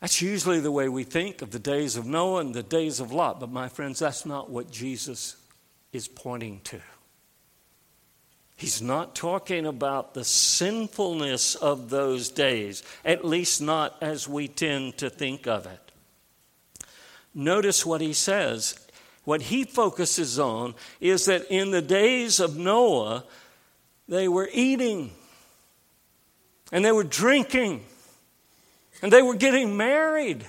That's 0.00 0.22
usually 0.22 0.60
the 0.60 0.70
way 0.70 0.88
we 0.88 1.02
think 1.02 1.42
of 1.42 1.50
the 1.50 1.58
days 1.58 1.96
of 1.96 2.06
Noah 2.06 2.40
and 2.40 2.54
the 2.54 2.62
days 2.62 3.00
of 3.00 3.10
Lot, 3.10 3.40
but 3.40 3.50
my 3.50 3.68
friends, 3.68 3.98
that's 3.98 4.24
not 4.24 4.48
what 4.48 4.70
Jesus 4.70 5.36
is 5.92 6.06
pointing 6.06 6.60
to. 6.64 6.80
He's 8.54 8.82
not 8.82 9.14
talking 9.14 9.66
about 9.66 10.14
the 10.14 10.24
sinfulness 10.24 11.54
of 11.54 11.90
those 11.90 12.28
days, 12.28 12.82
at 13.04 13.24
least 13.24 13.62
not 13.62 13.96
as 14.00 14.28
we 14.28 14.48
tend 14.48 14.98
to 14.98 15.10
think 15.10 15.46
of 15.46 15.66
it. 15.66 15.87
Notice 17.34 17.84
what 17.84 18.00
he 18.00 18.12
says. 18.12 18.78
What 19.24 19.42
he 19.42 19.64
focuses 19.64 20.38
on 20.38 20.74
is 21.00 21.26
that 21.26 21.46
in 21.50 21.70
the 21.70 21.82
days 21.82 22.40
of 22.40 22.56
Noah, 22.56 23.24
they 24.08 24.26
were 24.26 24.48
eating 24.52 25.12
and 26.72 26.84
they 26.84 26.92
were 26.92 27.04
drinking 27.04 27.84
and 29.02 29.12
they 29.12 29.22
were 29.22 29.34
getting 29.34 29.76
married. 29.76 30.44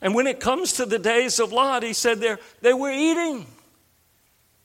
And 0.00 0.14
when 0.14 0.26
it 0.26 0.40
comes 0.40 0.74
to 0.74 0.86
the 0.86 0.98
days 0.98 1.38
of 1.38 1.52
Lot, 1.52 1.82
he 1.82 1.92
said 1.92 2.20
they 2.60 2.72
were 2.72 2.90
eating 2.90 3.46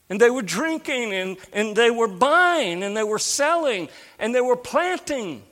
and 0.08 0.20
they 0.20 0.30
were 0.30 0.42
drinking 0.42 1.12
and, 1.12 1.36
and 1.52 1.76
they 1.76 1.90
were 1.90 2.08
buying 2.08 2.82
and 2.82 2.96
they 2.96 3.02
were 3.02 3.18
selling 3.18 3.88
and 4.18 4.34
they 4.34 4.40
were 4.40 4.56
planting 4.56 5.42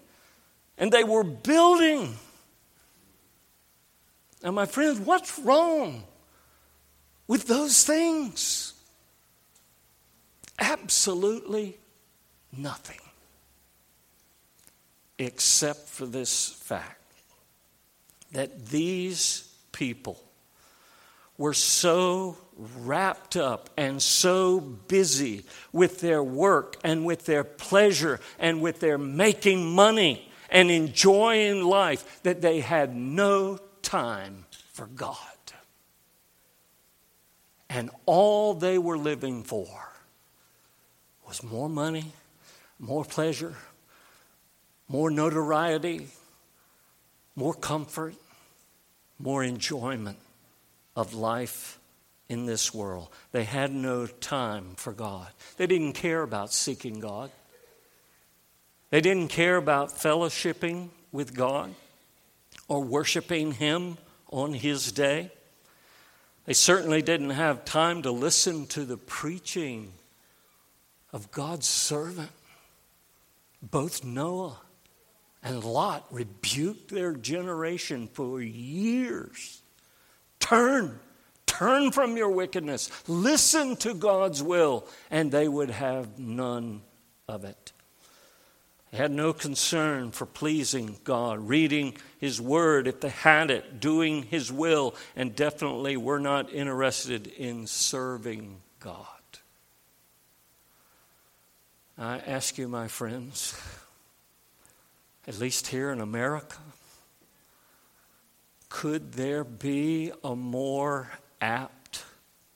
and 0.79 0.93
they 0.93 1.05
were 1.05 1.25
building. 1.25 2.17
Now, 4.45 4.51
my 4.51 4.67
friends, 4.67 5.01
what's 5.01 5.39
wrong 5.39 6.05
with 7.27 7.47
those 7.47 7.83
things? 7.83 8.75
Absolutely 10.59 11.79
nothing 12.55 13.01
except 15.19 15.89
for 15.89 16.05
this 16.05 16.51
fact 16.51 17.01
that 18.33 18.67
these 18.67 19.51
people 19.73 20.21
were 21.39 21.55
so 21.55 22.37
wrapped 22.79 23.37
up 23.37 23.71
and 23.79 24.03
so 24.03 24.61
busy 24.61 25.45
with 25.73 26.01
their 26.01 26.23
work 26.23 26.77
and 26.85 27.07
with 27.07 27.25
their 27.25 27.45
pleasure 27.45 28.21
and 28.39 28.61
with 28.61 28.81
their 28.81 28.99
making 28.99 29.75
money 29.75 30.31
and 30.51 30.71
enjoying 30.71 31.63
life 31.65 32.23
that 32.25 32.43
they 32.43 32.61
had 32.61 32.95
no 32.95 33.59
time 33.95 34.45
for 34.73 34.89
God. 34.89 35.17
And 37.71 37.91
all 38.07 38.55
they 38.55 38.77
were 38.77 38.99
living 38.99 39.45
for 39.45 39.69
was 41.29 41.45
more 41.45 41.69
money, 41.69 42.13
more 42.81 43.05
pleasure, 43.05 43.55
more 44.89 45.13
notoriety, 45.13 46.09
more 47.37 47.55
comfort, 47.55 48.17
more 49.21 49.45
enjoyment 49.45 50.19
of 50.97 51.15
life 51.15 51.79
in 52.29 52.47
this 52.47 52.75
world. 52.75 53.09
They 53.31 53.45
had 53.45 53.73
no 53.73 54.09
time 54.09 54.75
for 54.75 54.93
God. 54.93 55.29
They 55.57 55.69
didn't 55.69 55.93
care 55.93 56.23
about 56.23 56.53
seeking 56.53 56.99
God. 56.99 57.31
They 58.91 59.01
didn't 59.01 59.29
care 59.29 59.57
about 59.57 59.91
fellowshipping 59.91 60.89
with 61.13 61.33
God 61.33 61.77
or 62.69 62.83
worshiping 62.83 63.53
Him 63.53 63.99
on 64.31 64.55
His 64.55 64.93
day. 64.93 65.31
They 66.47 66.53
certainly 66.53 67.03
didn't 67.03 67.31
have 67.31 67.65
time 67.65 68.03
to 68.03 68.11
listen 68.11 68.67
to 68.69 68.85
the 68.85 68.97
preaching 68.97 69.93
of 71.13 71.31
God's 71.31 71.67
servant. 71.67 72.31
Both 73.63 74.05
Noah 74.05 74.59
and 75.43 75.63
Lot 75.63 76.07
rebuked 76.11 76.91
their 76.91 77.13
generation 77.13 78.09
for 78.13 78.43
years. 78.43 79.63
Turn, 80.41 80.99
turn 81.47 81.93
from 81.93 82.17
your 82.17 82.31
wickedness, 82.31 82.91
listen 83.07 83.77
to 83.77 83.95
God's 83.95 84.43
will, 84.43 84.87
and 85.11 85.31
they 85.31 85.49
would 85.49 85.71
have 85.71 86.19
none 86.19 86.83
of 87.29 87.45
it. 87.45 87.73
They 88.95 88.99
had 88.99 89.11
no 89.11 89.33
concern 89.33 90.13
for 90.13 90.25
pleasing 90.25 90.99
God, 91.03 91.49
reading 91.49 91.97
His 92.21 92.41
Word 92.41 92.87
if 92.87 93.01
they 93.01 93.09
had 93.09 93.51
it, 93.51 93.81
doing 93.81 94.23
His 94.23 94.53
will, 94.53 94.95
and 95.17 95.35
definitely 95.35 95.97
were 95.97 96.21
not 96.21 96.53
interested 96.53 97.27
in 97.27 97.67
serving 97.67 98.61
God. 98.79 99.09
I 101.99 102.19
ask 102.19 102.57
you, 102.57 102.69
my 102.69 102.87
friends, 102.87 103.61
at 105.27 105.41
least 105.41 105.67
here 105.67 105.91
in 105.91 106.01
America, 106.01 106.59
could 108.69 109.15
there 109.15 109.43
be 109.43 110.13
a 110.23 110.37
more 110.37 111.11
apt 111.41 112.05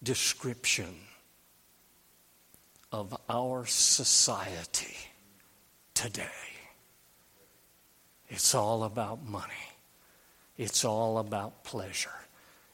description 0.04 0.94
of 2.92 3.12
our 3.28 3.66
society 3.66 5.07
today? 5.98 6.28
It's 8.28 8.54
all 8.54 8.84
about 8.84 9.26
money. 9.26 9.72
It's 10.56 10.84
all 10.84 11.18
about 11.18 11.64
pleasure. 11.64 12.20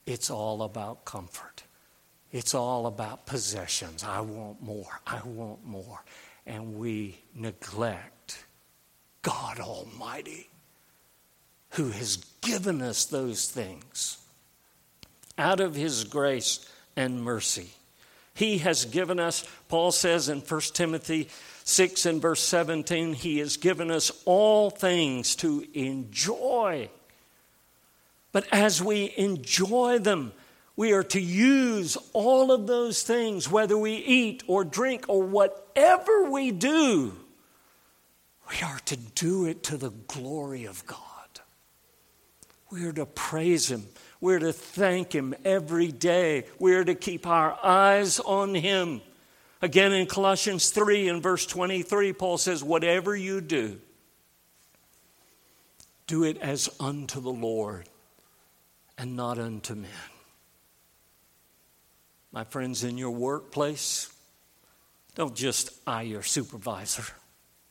It's 0.04 0.28
all 0.28 0.62
about 0.62 1.06
comfort. 1.06 1.62
It's 2.32 2.54
all 2.54 2.86
about 2.86 3.24
possessions. 3.24 4.04
I 4.04 4.20
want 4.20 4.62
more. 4.62 5.00
I 5.06 5.20
want 5.24 5.64
more. 5.64 6.04
And 6.44 6.74
we 6.74 7.16
neglect 7.34 8.44
God 9.22 9.58
Almighty 9.58 10.50
who 11.70 11.88
has 11.90 12.18
given 12.42 12.82
us 12.82 13.06
those 13.06 13.48
things 13.50 14.18
out 15.38 15.60
of 15.60 15.74
His 15.74 16.04
grace 16.04 16.68
and 16.94 17.22
mercy. 17.22 17.70
He 18.34 18.58
has 18.58 18.84
given 18.84 19.18
us, 19.18 19.48
Paul 19.68 19.92
says 19.92 20.28
in 20.28 20.40
1 20.40 20.60
Timothy 20.74 21.28
6 21.64 22.06
and 22.06 22.22
verse 22.22 22.40
17, 22.40 23.14
He 23.14 23.38
has 23.38 23.56
given 23.56 23.90
us 23.90 24.12
all 24.26 24.70
things 24.70 25.34
to 25.36 25.66
enjoy. 25.72 26.90
But 28.32 28.46
as 28.52 28.82
we 28.82 29.12
enjoy 29.16 29.98
them, 29.98 30.32
we 30.76 30.92
are 30.92 31.04
to 31.04 31.20
use 31.20 31.96
all 32.12 32.52
of 32.52 32.66
those 32.66 33.02
things, 33.02 33.50
whether 33.50 33.78
we 33.78 33.94
eat 33.94 34.42
or 34.46 34.64
drink 34.64 35.06
or 35.08 35.22
whatever 35.22 36.30
we 36.30 36.50
do, 36.50 37.14
we 38.50 38.60
are 38.62 38.80
to 38.86 38.96
do 38.96 39.46
it 39.46 39.62
to 39.64 39.76
the 39.76 39.90
glory 39.90 40.64
of 40.66 40.84
God. 40.86 41.00
We 42.70 42.84
are 42.84 42.92
to 42.92 43.06
praise 43.06 43.70
Him. 43.70 43.86
We're 44.20 44.40
to 44.40 44.52
thank 44.52 45.14
Him 45.14 45.34
every 45.44 45.90
day. 45.90 46.44
We're 46.58 46.84
to 46.84 46.94
keep 46.94 47.26
our 47.26 47.56
eyes 47.62 48.20
on 48.20 48.54
Him. 48.54 49.00
Again, 49.64 49.94
in 49.94 50.04
Colossians 50.04 50.68
3 50.68 51.08
and 51.08 51.22
verse 51.22 51.46
23, 51.46 52.12
Paul 52.12 52.36
says, 52.36 52.62
Whatever 52.62 53.16
you 53.16 53.40
do, 53.40 53.80
do 56.06 56.24
it 56.24 56.36
as 56.42 56.68
unto 56.78 57.18
the 57.18 57.32
Lord 57.32 57.88
and 58.98 59.16
not 59.16 59.38
unto 59.38 59.74
men. 59.74 59.90
My 62.30 62.44
friends, 62.44 62.84
in 62.84 62.98
your 62.98 63.12
workplace, 63.12 64.12
don't 65.14 65.34
just 65.34 65.70
eye 65.86 66.02
your 66.02 66.22
supervisor 66.22 67.06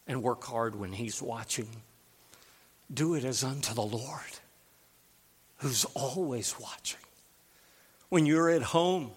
and 0.07 0.23
work 0.23 0.43
hard 0.45 0.73
when 0.73 0.93
He's 0.93 1.21
watching. 1.21 1.67
Do 2.91 3.13
it 3.13 3.23
as 3.23 3.43
unto 3.43 3.75
the 3.75 3.81
Lord, 3.83 4.39
who's 5.57 5.85
always 5.93 6.55
watching. 6.59 7.01
When 8.09 8.25
you're 8.25 8.49
at 8.49 8.63
home 8.63 9.11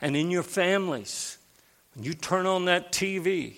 and 0.00 0.16
in 0.16 0.32
your 0.32 0.42
families, 0.42 1.38
when 1.94 2.04
you 2.04 2.14
turn 2.14 2.46
on 2.46 2.66
that 2.66 2.92
TV, 2.92 3.54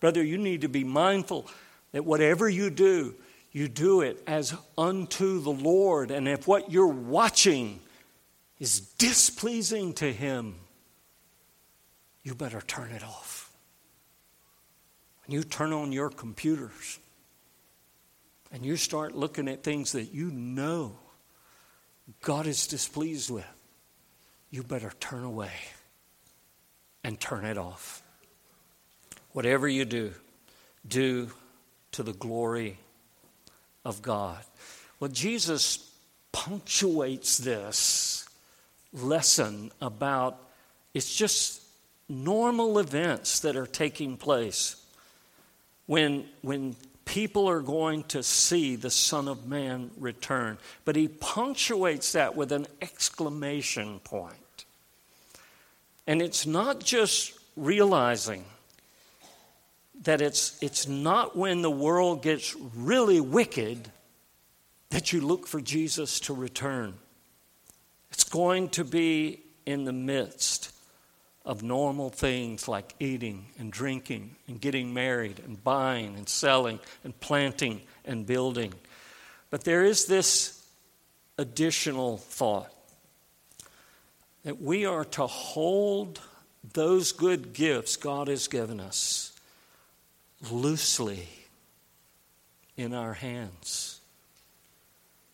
brother, 0.00 0.22
you 0.22 0.38
need 0.38 0.62
to 0.62 0.68
be 0.68 0.84
mindful 0.84 1.46
that 1.92 2.04
whatever 2.04 2.48
you 2.48 2.70
do, 2.70 3.14
you 3.52 3.68
do 3.68 4.00
it 4.00 4.22
as 4.26 4.54
unto 4.76 5.40
the 5.40 5.50
Lord. 5.50 6.10
And 6.10 6.28
if 6.28 6.46
what 6.46 6.70
you're 6.70 6.86
watching 6.86 7.80
is 8.58 8.80
displeasing 8.80 9.92
to 9.94 10.12
Him, 10.12 10.56
you 12.22 12.34
better 12.34 12.60
turn 12.60 12.90
it 12.90 13.04
off. 13.04 13.50
When 15.26 15.36
you 15.36 15.44
turn 15.44 15.72
on 15.72 15.92
your 15.92 16.10
computers 16.10 16.98
and 18.52 18.64
you 18.64 18.76
start 18.76 19.14
looking 19.14 19.48
at 19.48 19.62
things 19.62 19.92
that 19.92 20.14
you 20.14 20.30
know 20.30 20.96
God 22.22 22.46
is 22.46 22.66
displeased 22.66 23.30
with, 23.30 23.46
you 24.50 24.62
better 24.62 24.92
turn 25.00 25.24
away 25.24 25.50
and 27.06 27.20
turn 27.20 27.44
it 27.44 27.56
off. 27.56 28.02
Whatever 29.30 29.68
you 29.68 29.84
do, 29.84 30.12
do 30.88 31.30
to 31.92 32.02
the 32.02 32.12
glory 32.12 32.78
of 33.84 34.02
God. 34.02 34.42
Well, 34.98 35.10
Jesus 35.12 35.88
punctuates 36.32 37.38
this 37.38 38.28
lesson 38.92 39.70
about 39.80 40.36
it's 40.94 41.14
just 41.14 41.62
normal 42.08 42.80
events 42.80 43.38
that 43.40 43.54
are 43.54 43.68
taking 43.68 44.16
place 44.16 44.74
when, 45.86 46.24
when 46.42 46.74
people 47.04 47.48
are 47.48 47.60
going 47.60 48.02
to 48.04 48.24
see 48.24 48.74
the 48.74 48.90
Son 48.90 49.28
of 49.28 49.46
Man 49.46 49.92
return. 49.96 50.58
But 50.84 50.96
he 50.96 51.06
punctuates 51.06 52.12
that 52.12 52.34
with 52.34 52.50
an 52.50 52.66
exclamation 52.82 54.00
point. 54.00 54.45
And 56.06 56.22
it's 56.22 56.46
not 56.46 56.80
just 56.80 57.32
realizing 57.56 58.44
that 60.02 60.20
it's, 60.20 60.56
it's 60.62 60.86
not 60.86 61.36
when 61.36 61.62
the 61.62 61.70
world 61.70 62.22
gets 62.22 62.54
really 62.74 63.20
wicked 63.20 63.90
that 64.90 65.12
you 65.12 65.20
look 65.20 65.46
for 65.46 65.60
Jesus 65.60 66.20
to 66.20 66.34
return. 66.34 66.94
It's 68.10 68.24
going 68.24 68.68
to 68.70 68.84
be 68.84 69.40
in 69.64 69.84
the 69.84 69.92
midst 69.92 70.72
of 71.44 71.62
normal 71.62 72.10
things 72.10 72.68
like 72.68 72.94
eating 73.00 73.46
and 73.58 73.72
drinking 73.72 74.36
and 74.48 74.60
getting 74.60 74.92
married 74.94 75.40
and 75.44 75.62
buying 75.62 76.16
and 76.16 76.28
selling 76.28 76.78
and 77.04 77.18
planting 77.20 77.82
and 78.04 78.26
building. 78.26 78.72
But 79.50 79.64
there 79.64 79.84
is 79.84 80.06
this 80.06 80.64
additional 81.38 82.16
thought 82.18 82.72
that 84.46 84.62
we 84.62 84.86
are 84.86 85.04
to 85.04 85.26
hold 85.26 86.20
those 86.72 87.10
good 87.10 87.52
gifts 87.52 87.96
God 87.96 88.28
has 88.28 88.46
given 88.46 88.78
us 88.78 89.32
loosely 90.52 91.26
in 92.76 92.94
our 92.94 93.12
hands. 93.12 94.00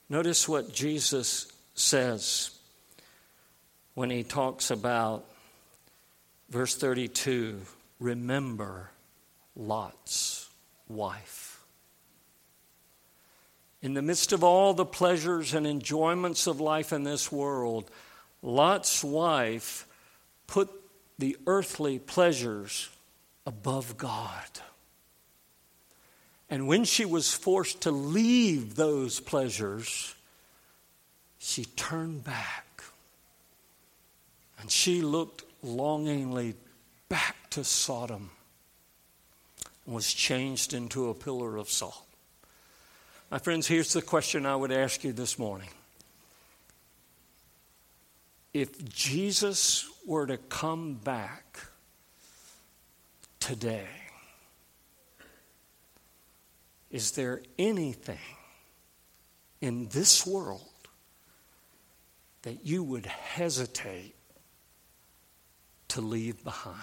Notice 0.09 0.49
what 0.49 0.73
Jesus 0.73 1.53
says 1.75 2.53
when 3.93 4.09
he 4.09 4.23
talks 4.23 4.71
about 4.71 5.27
Verse 6.49 6.75
32 6.75 7.61
Remember 8.01 8.89
Lot's 9.55 10.49
wife. 10.89 11.61
In 13.83 13.93
the 13.93 14.01
midst 14.01 14.33
of 14.33 14.43
all 14.43 14.73
the 14.73 14.87
pleasures 14.87 15.53
and 15.53 15.67
enjoyments 15.67 16.47
of 16.47 16.63
life 16.63 16.95
in 16.95 17.05
this 17.05 17.31
world, 17.31 17.91
Lot's 18.43 19.05
wife 19.05 19.87
put 20.47 20.69
the 21.19 21.37
earthly 21.47 21.99
pleasures 21.99 22.89
above 23.47 23.97
God. 23.97 24.61
And 26.51 26.67
when 26.67 26.85
she 26.85 27.05
was 27.05 27.33
forced 27.33 27.83
to 27.83 27.91
leave 27.91 28.75
those 28.75 29.21
pleasures, 29.21 30.15
she 31.39 31.65
turned 31.65 32.25
back 32.25 32.83
and 34.61 34.71
she 34.71 35.01
looked 35.01 35.45
longingly 35.63 36.55
back 37.09 37.51
to 37.51 37.65
Sodom 37.65 38.31
and 39.87 39.95
was 39.95 40.13
changed 40.13 40.73
into 40.73 41.09
a 41.09 41.15
pillar 41.15 41.57
of 41.57 41.69
salt. 41.69 42.07
My 43.31 43.39
friends, 43.39 43.67
here's 43.67 43.93
the 43.93 44.03
question 44.03 44.47
I 44.47 44.55
would 44.55 44.73
ask 44.73 45.03
you 45.05 45.13
this 45.13 45.39
morning. 45.39 45.69
If 48.53 48.85
Jesus 48.93 49.89
were 50.07 50.27
to 50.27 50.37
come 50.37 50.95
back 50.95 51.59
today, 53.41 53.89
is 56.91 57.13
there 57.13 57.41
anything 57.59 58.19
in 59.61 59.89
this 59.89 60.27
world 60.27 60.63
that 62.43 62.67
you 62.67 62.83
would 62.83 63.07
hesitate 63.07 64.15
to 65.89 66.01
leave 66.01 66.43
behind. 66.43 66.77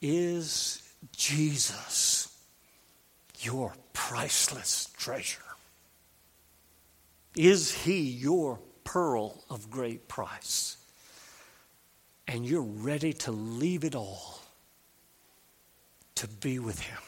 Is 0.00 0.82
Jesus 1.16 2.32
your 3.40 3.74
priceless 3.92 4.88
treasure? 4.96 5.40
Is 7.36 7.72
he 7.72 8.00
your 8.00 8.58
pearl 8.88 9.44
of 9.50 9.70
great 9.70 10.08
price? 10.08 10.78
And 12.26 12.46
you're 12.46 12.62
ready 12.62 13.12
to 13.24 13.32
leave 13.32 13.84
it 13.84 13.94
all 13.94 14.40
to 16.14 16.26
be 16.26 16.58
with 16.58 16.80
him. 16.80 16.98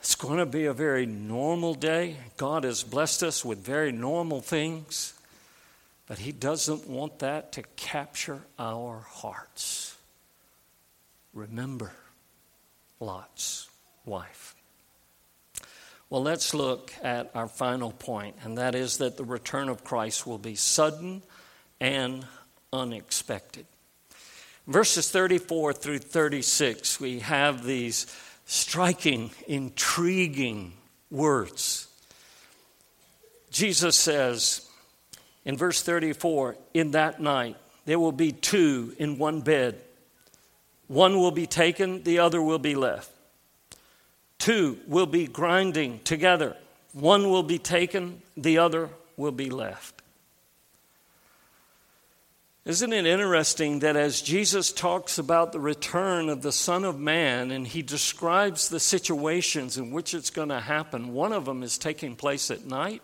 It's 0.00 0.16
going 0.16 0.38
to 0.38 0.46
be 0.46 0.66
a 0.66 0.72
very 0.72 1.06
normal 1.06 1.74
day. 1.74 2.16
God 2.36 2.64
has 2.64 2.82
blessed 2.82 3.22
us 3.22 3.44
with 3.44 3.58
very 3.58 3.92
normal 3.92 4.40
things. 4.40 5.14
But 6.06 6.18
He 6.18 6.32
doesn't 6.32 6.88
want 6.88 7.20
that 7.20 7.52
to 7.52 7.62
capture 7.76 8.42
our 8.58 8.98
hearts. 9.08 9.96
Remember 11.32 11.92
Lot's 13.00 13.70
wife. 14.04 14.51
Well, 16.12 16.22
let's 16.22 16.52
look 16.52 16.92
at 17.02 17.30
our 17.34 17.48
final 17.48 17.90
point, 17.90 18.36
and 18.44 18.58
that 18.58 18.74
is 18.74 18.98
that 18.98 19.16
the 19.16 19.24
return 19.24 19.70
of 19.70 19.82
Christ 19.82 20.26
will 20.26 20.36
be 20.36 20.56
sudden 20.56 21.22
and 21.80 22.26
unexpected. 22.70 23.64
Verses 24.66 25.10
34 25.10 25.72
through 25.72 26.00
36, 26.00 27.00
we 27.00 27.20
have 27.20 27.64
these 27.64 28.14
striking, 28.44 29.30
intriguing 29.48 30.74
words. 31.10 31.88
Jesus 33.50 33.96
says, 33.96 34.68
in 35.46 35.56
verse 35.56 35.82
34, 35.82 36.58
in 36.74 36.90
that 36.90 37.22
night, 37.22 37.56
there 37.86 37.98
will 37.98 38.12
be 38.12 38.32
two 38.32 38.94
in 38.98 39.16
one 39.16 39.40
bed. 39.40 39.80
One 40.88 41.16
will 41.16 41.30
be 41.30 41.46
taken, 41.46 42.02
the 42.02 42.18
other 42.18 42.42
will 42.42 42.58
be 42.58 42.74
left. 42.74 43.10
Two 44.42 44.80
will 44.88 45.06
be 45.06 45.28
grinding 45.28 46.00
together. 46.00 46.56
One 46.94 47.30
will 47.30 47.44
be 47.44 47.60
taken, 47.60 48.22
the 48.36 48.58
other 48.58 48.88
will 49.16 49.30
be 49.30 49.50
left. 49.50 50.02
Isn't 52.64 52.92
it 52.92 53.06
interesting 53.06 53.78
that 53.78 53.94
as 53.94 54.20
Jesus 54.20 54.72
talks 54.72 55.16
about 55.16 55.52
the 55.52 55.60
return 55.60 56.28
of 56.28 56.42
the 56.42 56.50
Son 56.50 56.84
of 56.84 56.98
Man 56.98 57.52
and 57.52 57.64
he 57.64 57.82
describes 57.82 58.68
the 58.68 58.80
situations 58.80 59.78
in 59.78 59.92
which 59.92 60.12
it's 60.12 60.30
going 60.30 60.48
to 60.48 60.58
happen, 60.58 61.14
one 61.14 61.32
of 61.32 61.44
them 61.44 61.62
is 61.62 61.78
taking 61.78 62.16
place 62.16 62.50
at 62.50 62.66
night 62.66 63.00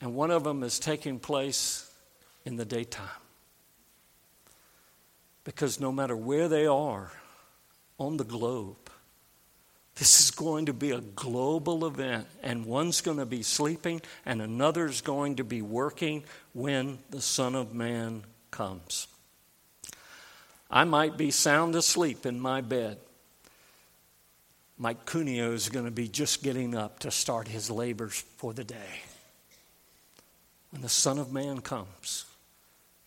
and 0.00 0.14
one 0.14 0.30
of 0.30 0.42
them 0.42 0.62
is 0.62 0.78
taking 0.78 1.18
place 1.18 1.92
in 2.46 2.56
the 2.56 2.64
daytime. 2.64 3.20
Because 5.44 5.78
no 5.78 5.92
matter 5.92 6.16
where 6.16 6.48
they 6.48 6.64
are 6.64 7.12
on 7.98 8.16
the 8.16 8.24
globe, 8.24 8.85
this 9.96 10.20
is 10.20 10.30
going 10.30 10.66
to 10.66 10.74
be 10.74 10.90
a 10.90 11.00
global 11.00 11.86
event, 11.86 12.26
and 12.42 12.66
one's 12.66 13.00
going 13.00 13.16
to 13.16 13.26
be 13.26 13.42
sleeping, 13.42 14.02
and 14.26 14.42
another's 14.42 15.00
going 15.00 15.36
to 15.36 15.44
be 15.44 15.62
working 15.62 16.22
when 16.52 16.98
the 17.10 17.22
Son 17.22 17.54
of 17.54 17.74
Man 17.74 18.22
comes. 18.50 19.08
I 20.70 20.84
might 20.84 21.16
be 21.16 21.30
sound 21.30 21.74
asleep 21.74 22.26
in 22.26 22.38
my 22.38 22.60
bed. 22.60 22.98
Mike 24.76 25.06
Cuneo 25.06 25.52
is 25.52 25.70
going 25.70 25.86
to 25.86 25.90
be 25.90 26.08
just 26.08 26.42
getting 26.42 26.74
up 26.74 26.98
to 26.98 27.10
start 27.10 27.48
his 27.48 27.70
labors 27.70 28.22
for 28.36 28.52
the 28.52 28.64
day 28.64 29.00
when 30.70 30.82
the 30.82 30.88
Son 30.90 31.18
of 31.18 31.32
Man 31.32 31.62
comes. 31.62 32.26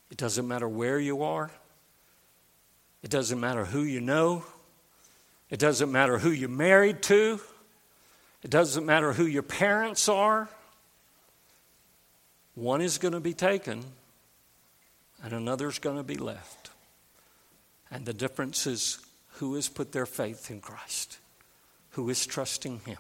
It 0.10 0.18
doesn't 0.18 0.48
matter 0.48 0.68
where 0.68 1.00
you 1.00 1.22
are, 1.22 1.52
it 3.04 3.12
doesn't 3.12 3.40
matter 3.40 3.66
who 3.66 3.84
you 3.84 4.02
know, 4.02 4.44
it 5.50 5.60
doesn't 5.60 5.92
matter 5.92 6.18
who 6.18 6.32
you're 6.32 6.50
married 6.50 7.02
to, 7.04 7.40
it 8.44 8.50
doesn't 8.52 8.86
matter 8.86 9.14
who 9.14 9.26
your 9.26 9.44
parents 9.44 10.08
are. 10.08 10.48
One 12.56 12.82
is 12.82 12.98
going 12.98 13.14
to 13.14 13.20
be 13.20 13.34
taken, 13.34 13.84
and 15.24 15.34
another 15.34 15.68
is 15.68 15.80
going 15.80 15.98
to 15.98 16.04
be 16.04 16.18
left. 16.18 16.70
And 17.92 18.06
the 18.06 18.14
difference 18.14 18.68
is 18.68 19.00
who 19.34 19.56
has 19.56 19.70
put 19.70 19.92
their 19.92 20.06
faith 20.06 20.52
in 20.52 20.62
Christ, 20.62 21.18
who 21.92 22.10
is 22.10 22.26
trusting 22.26 22.82
Him, 22.86 22.98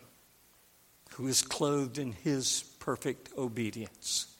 who 1.11 1.27
is 1.27 1.41
clothed 1.41 1.97
in 1.97 2.13
His 2.13 2.63
perfect 2.79 3.29
obedience. 3.37 4.33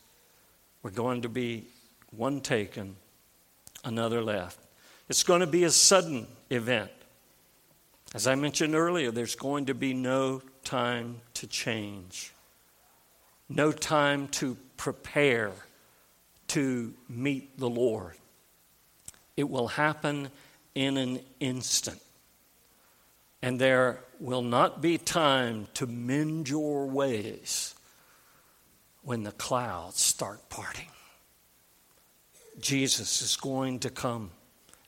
We're 0.82 0.92
going 0.92 1.24
to 1.24 1.30
be 1.30 1.68
one 2.12 2.42
taken, 2.42 2.96
another 3.84 4.22
left. 4.22 4.58
It's 5.10 5.24
going 5.24 5.42
to 5.42 5.48
be 5.48 5.66
a 5.66 5.72
sudden 5.72 6.28
event. 6.50 6.92
As 8.14 8.26
I 8.26 8.36
mentioned 8.36 8.74
earlier, 8.74 9.12
there's 9.12 9.36
going 9.36 9.66
to 9.68 9.74
be 9.74 9.94
no 9.94 10.42
time 10.64 11.22
to 11.36 11.48
change, 11.48 12.34
no 13.48 13.72
time 13.72 14.28
to 14.30 14.58
prepare 14.78 15.52
to 16.48 16.94
meet 17.08 17.58
the 17.60 17.70
Lord. 17.70 18.16
It 19.38 19.50
will 19.50 19.68
happen 19.68 20.30
in 20.74 20.98
an 20.98 21.20
instant. 21.40 22.02
And 23.42 23.60
there 23.60 24.00
will 24.20 24.42
not 24.42 24.82
be 24.82 24.98
time 24.98 25.68
to 25.76 25.88
mend 25.88 26.50
your 26.50 26.88
ways 26.88 27.76
when 29.02 29.24
the 29.24 29.32
clouds 29.32 30.02
start 30.02 30.50
parting. 30.50 30.90
Jesus 32.60 33.22
is 33.22 33.38
going 33.38 33.80
to 33.80 33.90
come, 33.90 34.32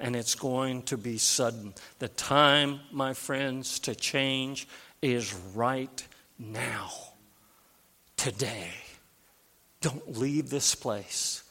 and 0.02 0.16
it's 0.16 0.36
going 0.36 0.82
to 0.84 0.98
be 0.98 1.18
sudden. 1.18 1.74
The 2.00 2.10
time, 2.10 2.82
my 2.92 3.14
friends, 3.14 3.80
to 3.80 3.96
change 3.96 4.68
is 5.02 5.34
right 5.56 6.06
now, 6.38 6.92
today. 8.18 8.72
Don't 9.80 10.18
leave 10.18 10.50
this 10.50 10.76
place. 10.76 11.44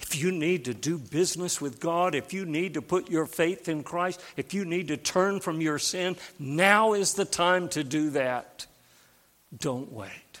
If 0.00 0.16
you 0.16 0.32
need 0.32 0.64
to 0.64 0.74
do 0.74 0.98
business 0.98 1.60
with 1.60 1.78
God, 1.78 2.14
if 2.14 2.32
you 2.32 2.46
need 2.46 2.74
to 2.74 2.82
put 2.82 3.10
your 3.10 3.26
faith 3.26 3.68
in 3.68 3.82
Christ, 3.82 4.20
if 4.36 4.54
you 4.54 4.64
need 4.64 4.88
to 4.88 4.96
turn 4.96 5.40
from 5.40 5.60
your 5.60 5.78
sin, 5.78 6.16
now 6.38 6.94
is 6.94 7.14
the 7.14 7.26
time 7.26 7.68
to 7.70 7.84
do 7.84 8.10
that. 8.10 8.66
Don't 9.56 9.92
wait. 9.92 10.40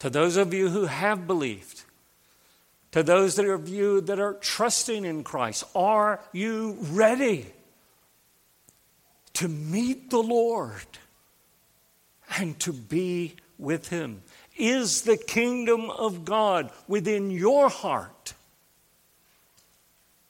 To 0.00 0.10
those 0.10 0.36
of 0.36 0.54
you 0.54 0.70
who 0.70 0.86
have 0.86 1.26
believed, 1.26 1.82
to 2.92 3.02
those 3.02 3.36
that 3.36 3.46
are 3.46 3.58
you 3.58 4.00
that 4.02 4.18
are 4.18 4.34
trusting 4.34 5.04
in 5.04 5.24
Christ, 5.24 5.64
are 5.74 6.20
you 6.32 6.78
ready 6.80 7.46
to 9.34 9.48
meet 9.48 10.10
the 10.10 10.22
Lord 10.22 10.86
and 12.38 12.58
to 12.60 12.72
be 12.72 13.36
with 13.58 13.88
Him? 13.88 14.22
Is 14.56 15.02
the 15.02 15.18
kingdom 15.18 15.90
of 15.90 16.24
God 16.24 16.70
within 16.88 17.30
your 17.30 17.68
heart? 17.68 18.32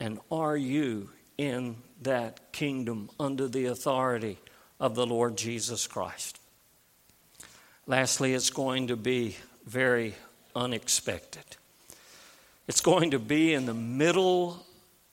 And 0.00 0.18
are 0.30 0.56
you 0.56 1.10
in 1.38 1.76
that 2.02 2.52
kingdom 2.52 3.10
under 3.18 3.48
the 3.48 3.66
authority 3.66 4.38
of 4.80 4.94
the 4.94 5.06
Lord 5.06 5.36
Jesus 5.36 5.86
Christ? 5.86 6.38
Lastly, 7.86 8.34
it's 8.34 8.50
going 8.50 8.88
to 8.88 8.96
be 8.96 9.36
very 9.64 10.14
unexpected. 10.54 11.44
It's 12.68 12.80
going 12.80 13.12
to 13.12 13.18
be 13.18 13.54
in 13.54 13.66
the 13.66 13.74
middle 13.74 14.64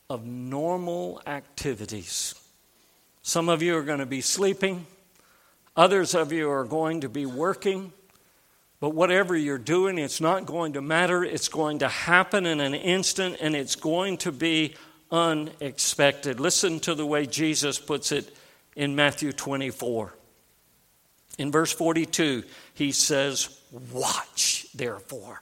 of 0.10 0.26
normal 0.26 1.22
activities. 1.28 2.36
Some 3.22 3.47
of 3.49 3.62
you 3.62 3.78
are 3.78 3.84
going 3.84 3.99
to 3.99 4.06
be 4.06 4.22
sleeping, 4.22 4.86
others 5.76 6.16
of 6.16 6.32
you 6.32 6.49
are 6.49 6.66
going 6.66 7.01
to 7.01 7.10
be 7.10 7.26
working. 7.26 7.93
But 8.80 8.89
whatever 8.89 9.38
you're 9.38 9.58
doing, 9.58 9.97
it's 9.97 10.20
not 10.20 10.45
going 10.45 10.74
to 10.74 10.82
matter. 10.82 11.24
It's 11.24 11.47
going 11.47 11.80
to 11.80 11.88
happen 11.88 12.45
in 12.45 12.60
an 12.60 12.74
instant 12.74 13.38
and 13.39 13.56
it's 13.56 13.78
going 13.78 14.18
to 14.18 14.32
be 14.34 14.76
unexpected. 15.10 16.41
Listen 16.41 16.82
to 16.82 16.93
the 16.93 17.06
way 17.06 17.26
Jesus 17.26 17.80
puts 17.80 18.12
it 18.12 18.36
in 18.76 18.93
Matthew 18.93 19.32
24. 19.32 20.14
In 21.38 21.49
verse 21.49 21.72
42, 21.72 22.43
he 22.74 22.91
says, 22.91 23.58
Watch 23.93 24.68
therefore. 24.76 25.41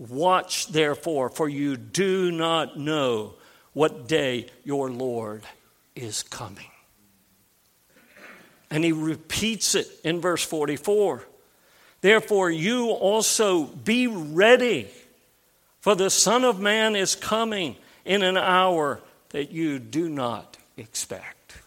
Watch 0.00 0.68
therefore, 0.68 1.28
for 1.28 1.46
you 1.46 1.76
do 1.76 2.32
not 2.32 2.78
know 2.78 3.34
what 3.74 4.08
day 4.08 4.46
your 4.64 4.90
Lord 4.90 5.42
is 5.94 6.22
coming. 6.22 6.70
And 8.70 8.82
he 8.82 8.92
repeats 8.92 9.74
it 9.74 9.88
in 10.02 10.22
verse 10.22 10.42
44. 10.42 11.22
Therefore, 12.00 12.50
you 12.50 12.88
also 12.88 13.64
be 13.64 14.06
ready, 14.06 14.88
for 15.80 15.94
the 15.94 16.08
Son 16.08 16.44
of 16.44 16.58
Man 16.58 16.96
is 16.96 17.14
coming 17.14 17.76
in 18.06 18.22
an 18.22 18.38
hour 18.38 19.02
that 19.30 19.50
you 19.50 19.78
do 19.78 20.08
not 20.08 20.56
expect. 20.78 21.58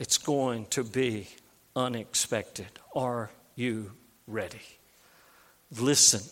It's 0.00 0.16
going 0.16 0.64
to 0.66 0.82
be 0.82 1.28
unexpected. 1.76 2.68
Are 2.96 3.28
you 3.54 3.92
ready? 4.26 4.62
Listen 5.78 6.22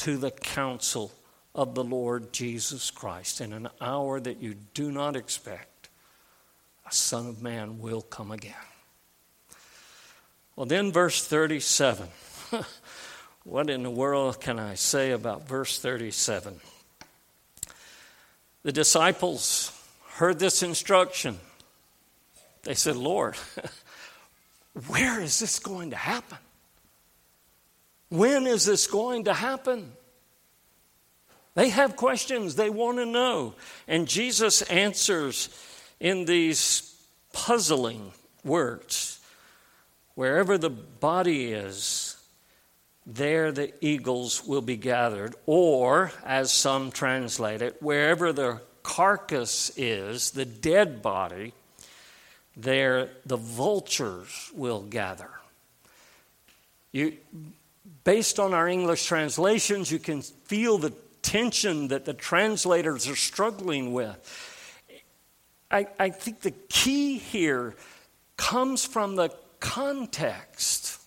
to 0.00 0.16
the 0.16 0.30
counsel 0.30 1.12
of 1.54 1.74
the 1.74 1.84
Lord 1.84 2.32
Jesus 2.32 2.90
Christ. 2.90 3.42
In 3.42 3.52
an 3.52 3.68
hour 3.82 4.18
that 4.18 4.40
you 4.40 4.54
do 4.72 4.90
not 4.90 5.14
expect, 5.14 5.90
a 6.88 6.92
Son 6.92 7.26
of 7.26 7.42
Man 7.42 7.80
will 7.80 8.00
come 8.00 8.30
again. 8.30 8.54
Well, 10.56 10.64
then, 10.64 10.90
verse 10.90 11.26
37. 11.26 12.08
what 13.44 13.68
in 13.68 13.82
the 13.82 13.90
world 13.90 14.40
can 14.40 14.58
I 14.58 14.74
say 14.74 15.10
about 15.10 15.46
verse 15.46 15.78
37? 15.78 16.60
The 18.62 18.72
disciples 18.72 19.70
heard 20.12 20.38
this 20.38 20.62
instruction. 20.62 21.38
They 22.62 22.74
said, 22.74 22.96
Lord, 22.96 23.36
where 24.86 25.20
is 25.20 25.40
this 25.40 25.58
going 25.58 25.90
to 25.90 25.96
happen? 25.96 26.38
When 28.10 28.46
is 28.46 28.64
this 28.66 28.86
going 28.86 29.24
to 29.24 29.34
happen? 29.34 29.92
They 31.54 31.70
have 31.70 31.96
questions, 31.96 32.54
they 32.54 32.70
want 32.70 32.98
to 32.98 33.06
know. 33.06 33.54
And 33.88 34.06
Jesus 34.06 34.62
answers 34.62 35.48
in 35.98 36.24
these 36.24 36.94
puzzling 37.32 38.12
words. 38.44 39.20
Wherever 40.14 40.58
the 40.58 40.70
body 40.70 41.52
is, 41.52 42.16
there 43.06 43.52
the 43.52 43.72
eagles 43.84 44.44
will 44.44 44.60
be 44.60 44.76
gathered. 44.76 45.34
Or, 45.46 46.12
as 46.24 46.52
some 46.52 46.90
translate 46.90 47.62
it, 47.62 47.82
wherever 47.82 48.32
the 48.32 48.60
carcass 48.82 49.72
is, 49.76 50.32
the 50.32 50.44
dead 50.44 51.02
body, 51.02 51.52
there 52.56 53.10
the 53.24 53.36
vultures 53.36 54.50
will 54.54 54.82
gather. 54.82 55.30
You, 56.92 57.16
based 58.04 58.38
on 58.38 58.54
our 58.54 58.68
English 58.68 59.06
translations, 59.06 59.90
you 59.90 59.98
can 59.98 60.22
feel 60.22 60.78
the 60.78 60.92
tension 61.22 61.88
that 61.88 62.04
the 62.04 62.14
translators 62.14 63.08
are 63.08 63.16
struggling 63.16 63.92
with. 63.92 64.18
I, 65.70 65.86
I 65.98 66.10
think 66.10 66.40
the 66.40 66.50
key 66.50 67.18
here 67.18 67.74
comes 68.36 68.84
from 68.84 69.16
the 69.16 69.30
context. 69.60 71.00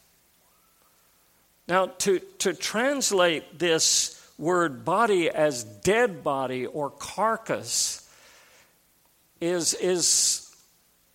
Now, 1.67 1.87
to, 1.87 2.19
to 2.39 2.53
translate 2.53 3.59
this 3.59 4.19
word 4.37 4.85
body 4.85 5.29
as 5.29 5.63
dead 5.63 6.23
body 6.23 6.65
or 6.65 6.89
carcass 6.89 8.07
is, 9.41 9.73
is 9.73 10.55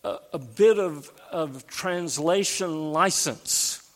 a, 0.04 0.18
a 0.34 0.38
bit 0.38 0.78
of, 0.78 1.10
of 1.30 1.66
translation 1.66 2.92
license 2.92 3.87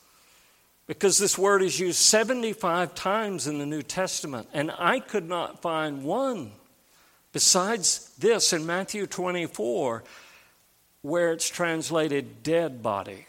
because 0.86 1.18
this 1.18 1.38
word 1.38 1.62
is 1.62 1.78
used 1.78 1.98
75 1.98 2.94
times 2.94 3.46
in 3.46 3.58
the 3.58 3.66
New 3.66 3.82
Testament, 3.82 4.48
and 4.52 4.70
I 4.78 5.00
could 5.00 5.28
not 5.28 5.62
find 5.62 6.04
one 6.04 6.52
besides 7.32 8.10
this 8.18 8.52
in 8.52 8.66
Matthew 8.66 9.06
24 9.06 10.02
where 11.02 11.32
it's 11.32 11.48
translated 11.48 12.42
dead 12.42 12.82
body 12.82 13.26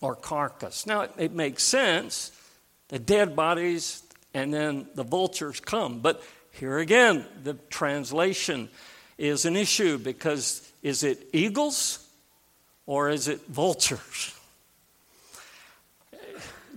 or 0.00 0.14
carcass. 0.14 0.86
Now, 0.86 1.08
it, 1.18 1.32
makes 1.32 1.62
sense. 1.62 2.32
The 2.88 2.98
dead 2.98 3.36
bodies 3.36 4.02
and 4.34 4.52
then 4.52 4.86
the 4.94 5.02
vultures 5.02 5.60
come. 5.60 6.00
But 6.00 6.22
here 6.52 6.78
again, 6.78 7.26
the 7.42 7.54
translation 7.70 8.68
is 9.18 9.44
an 9.44 9.56
issue 9.56 9.98
because 9.98 10.70
is 10.82 11.02
it 11.02 11.28
eagles 11.32 12.06
or 12.86 13.10
is 13.10 13.28
it 13.28 13.46
vultures? 13.46 14.35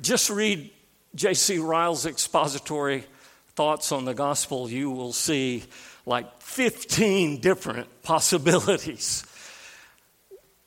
Just 0.02 0.30
read 0.30 0.70
J.C. 1.16 1.60
Ryle's 1.60 2.06
expository 2.06 3.06
thoughts 3.56 3.92
on 3.92 4.06
the 4.06 4.14
gospel. 4.14 4.70
You 4.70 4.92
will 4.92 5.14
see 5.14 5.64
like 6.06 6.42
15 6.42 7.42
different 7.42 7.88
possibilities 8.04 9.26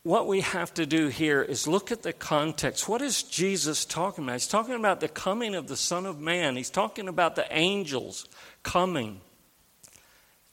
what 0.05 0.27
we 0.27 0.41
have 0.41 0.75
to 0.75 0.85
do 0.85 1.09
here 1.09 1.43
is 1.43 1.69
look 1.69 1.93
at 1.93 2.03
the 2.03 2.13
context. 2.13 2.89
What 2.89 3.03
is 3.03 3.23
Jesus 3.23 3.85
talking 3.85 4.25
about? 4.25 4.35
He's 4.35 4.49
talking 4.49 4.75
about 4.75 5.01
the 5.01 5.09
coming 5.09 5.55
of 5.55 5.69
the 5.69 5.77
Son 5.77 6.07
of 6.07 6.21
Man, 6.21 6.57
he's 6.57 6.71
talking 6.71 7.09
about 7.09 7.37
the 7.37 7.47
angels 7.51 8.27
coming 8.63 9.21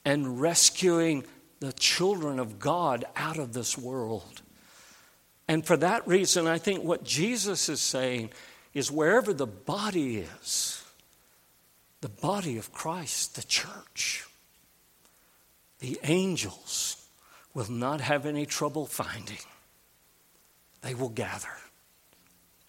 and 0.05 0.39
rescuing 0.39 1.23
the 1.59 1.73
children 1.73 2.39
of 2.39 2.59
God 2.59 3.05
out 3.15 3.37
of 3.37 3.53
this 3.53 3.77
world. 3.77 4.41
And 5.47 5.65
for 5.65 5.75
that 5.77 6.07
reason, 6.07 6.45
I 6.45 6.59
think 6.59 6.83
what 6.83 7.03
Jesus 7.03 7.69
is 7.69 7.81
saying 7.81 8.29
is 8.79 8.89
wherever 8.89 9.33
the 9.33 9.45
body 9.45 10.19
is, 10.19 10.83
the 11.99 12.09
body 12.09 12.57
of 12.57 12.71
Christ, 12.71 13.35
the 13.35 13.43
church, 13.43 14.25
the 15.79 15.99
angels, 16.03 17.05
will 17.53 17.69
not 17.69 17.99
have 17.99 18.25
any 18.25 18.45
trouble 18.45 18.85
finding. 18.85 19.43
They 20.81 20.95
will 20.95 21.09
gather 21.09 21.57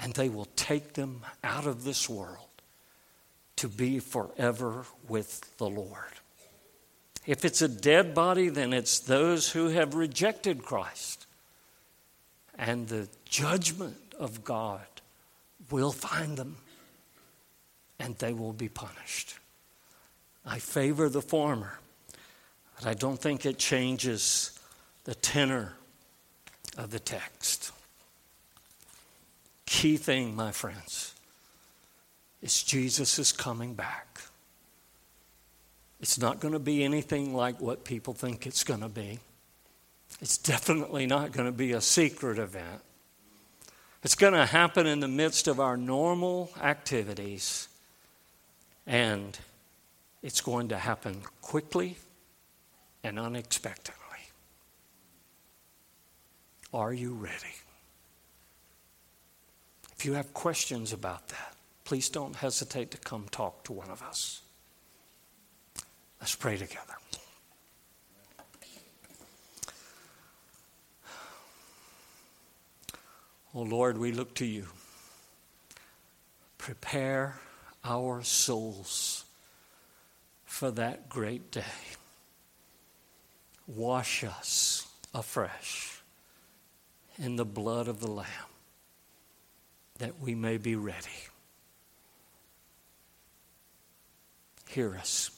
and 0.01 0.13
they 0.15 0.29
will 0.29 0.49
take 0.57 0.95
them 0.95 1.21
out 1.45 1.67
of 1.67 1.85
this 1.85 2.09
world 2.09 2.49
to 3.57 3.69
be 3.69 4.01
forever 4.01 4.87
with 5.07 5.57
the 5.59 5.69
Lord. 5.69 6.15
If 7.25 7.45
it's 7.45 7.63
a 7.63 7.69
dead 7.69 8.15
body, 8.15 8.49
then 8.49 8.73
it's 8.73 8.99
those 8.99 9.53
who 9.53 9.69
have 9.69 9.95
rejected 9.95 10.65
Christ. 10.65 11.27
And 12.59 12.89
the 12.89 13.09
judgment 13.27 14.15
of 14.19 14.43
God 14.43 14.81
will 15.71 15.93
find 15.93 16.37
them, 16.37 16.57
and 17.99 18.17
they 18.17 18.33
will 18.33 18.53
be 18.53 18.69
punished. 18.69 19.35
I 20.45 20.59
favor 20.59 21.09
the 21.09 21.23
former, 21.23 21.79
but 22.77 22.87
I 22.87 22.95
don't 22.95 23.21
think 23.21 23.45
it 23.45 23.59
changes 23.59 24.59
the 25.05 25.15
tenor 25.15 25.75
of 26.77 26.91
the 26.91 26.99
text. 26.99 27.73
Key 29.67 29.97
thing, 29.97 30.35
my 30.35 30.51
friends, 30.51 31.15
is 32.43 32.63
Jesus 32.63 33.19
is 33.19 33.33
coming 33.33 33.75
back. 33.75 34.21
It's 36.01 36.19
not 36.19 36.41
going 36.41 36.55
to 36.55 36.59
be 36.59 36.83
anything 36.83 37.35
like 37.35 37.61
what 37.61 37.85
people 37.85 38.15
think 38.15 38.47
it's 38.47 38.65
going 38.65 38.81
to 38.81 38.89
be. 38.89 39.21
It's 40.21 40.39
definitely 40.39 41.07
not 41.07 41.33
going 41.33 41.47
to 41.47 41.53
be 41.53 41.73
a 41.73 41.81
secret 41.81 42.39
event. 42.39 42.81
It's 44.03 44.15
going 44.15 44.33
to 44.33 44.47
happen 44.47 44.87
in 44.87 45.01
the 45.01 45.09
midst 45.09 45.47
of 45.47 45.61
our 45.61 45.77
normal 45.77 46.51
activities, 46.61 47.69
and 48.87 49.39
it's 50.23 50.41
going 50.41 50.69
to 50.69 50.79
happen 50.79 51.21
quickly 51.43 51.97
and 53.05 53.19
unexpectedly. 53.19 53.97
Are 56.73 56.95
you 56.95 57.13
ready? 57.13 57.57
If 59.97 60.07
you 60.07 60.15
have 60.15 60.33
questions 60.33 60.95
about 60.95 61.29
that, 61.29 61.55
please 61.85 62.09
don't 62.09 62.37
hesitate 62.37 62.91
to 62.93 62.99
come 62.99 63.27
talk 63.31 63.65
to 63.65 63.73
one 63.75 63.91
of 63.91 64.03
us. 64.03 64.41
Let's 66.21 66.35
pray 66.35 66.57
together. 66.57 67.00
Oh 73.55 73.63
Lord, 73.63 73.99
we 73.99 74.13
look 74.13 74.35
to 74.37 74.47
you. 74.47 74.67
Prepare 76.59 77.41
our 77.85 78.23
souls 78.23 79.25
for 80.45 80.71
that 80.71 81.09
great 81.09 81.51
day. 81.51 81.65
Wash 83.67 84.23
us 84.23 84.87
afresh 85.15 86.01
in 87.19 87.37
the 87.37 87.45
blood 87.45 87.89
of 87.89 88.01
the 88.01 88.11
Lamb 88.11 88.27
that 89.99 90.21
we 90.21 90.35
may 90.35 90.57
be 90.57 90.77
ready. 90.77 91.09
Hear 94.69 94.95
us, 94.97 95.31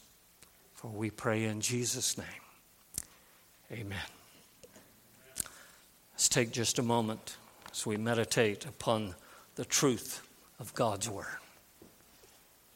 for 0.75 0.89
we 0.89 1.11
pray 1.11 1.45
in 1.45 1.63
Jesus' 1.63 2.19
name. 2.19 2.27
Amen. 3.73 3.99
Let's 6.13 6.29
take 6.29 6.53
just 6.53 6.79
a 6.79 6.83
moment 6.83 7.37
as 7.73 7.87
we 7.87 7.97
meditate 7.97 8.66
upon 8.66 9.14
the 9.55 9.64
truth 9.64 10.27
of 10.61 10.73
God's 10.75 11.09
Word. 11.09 11.27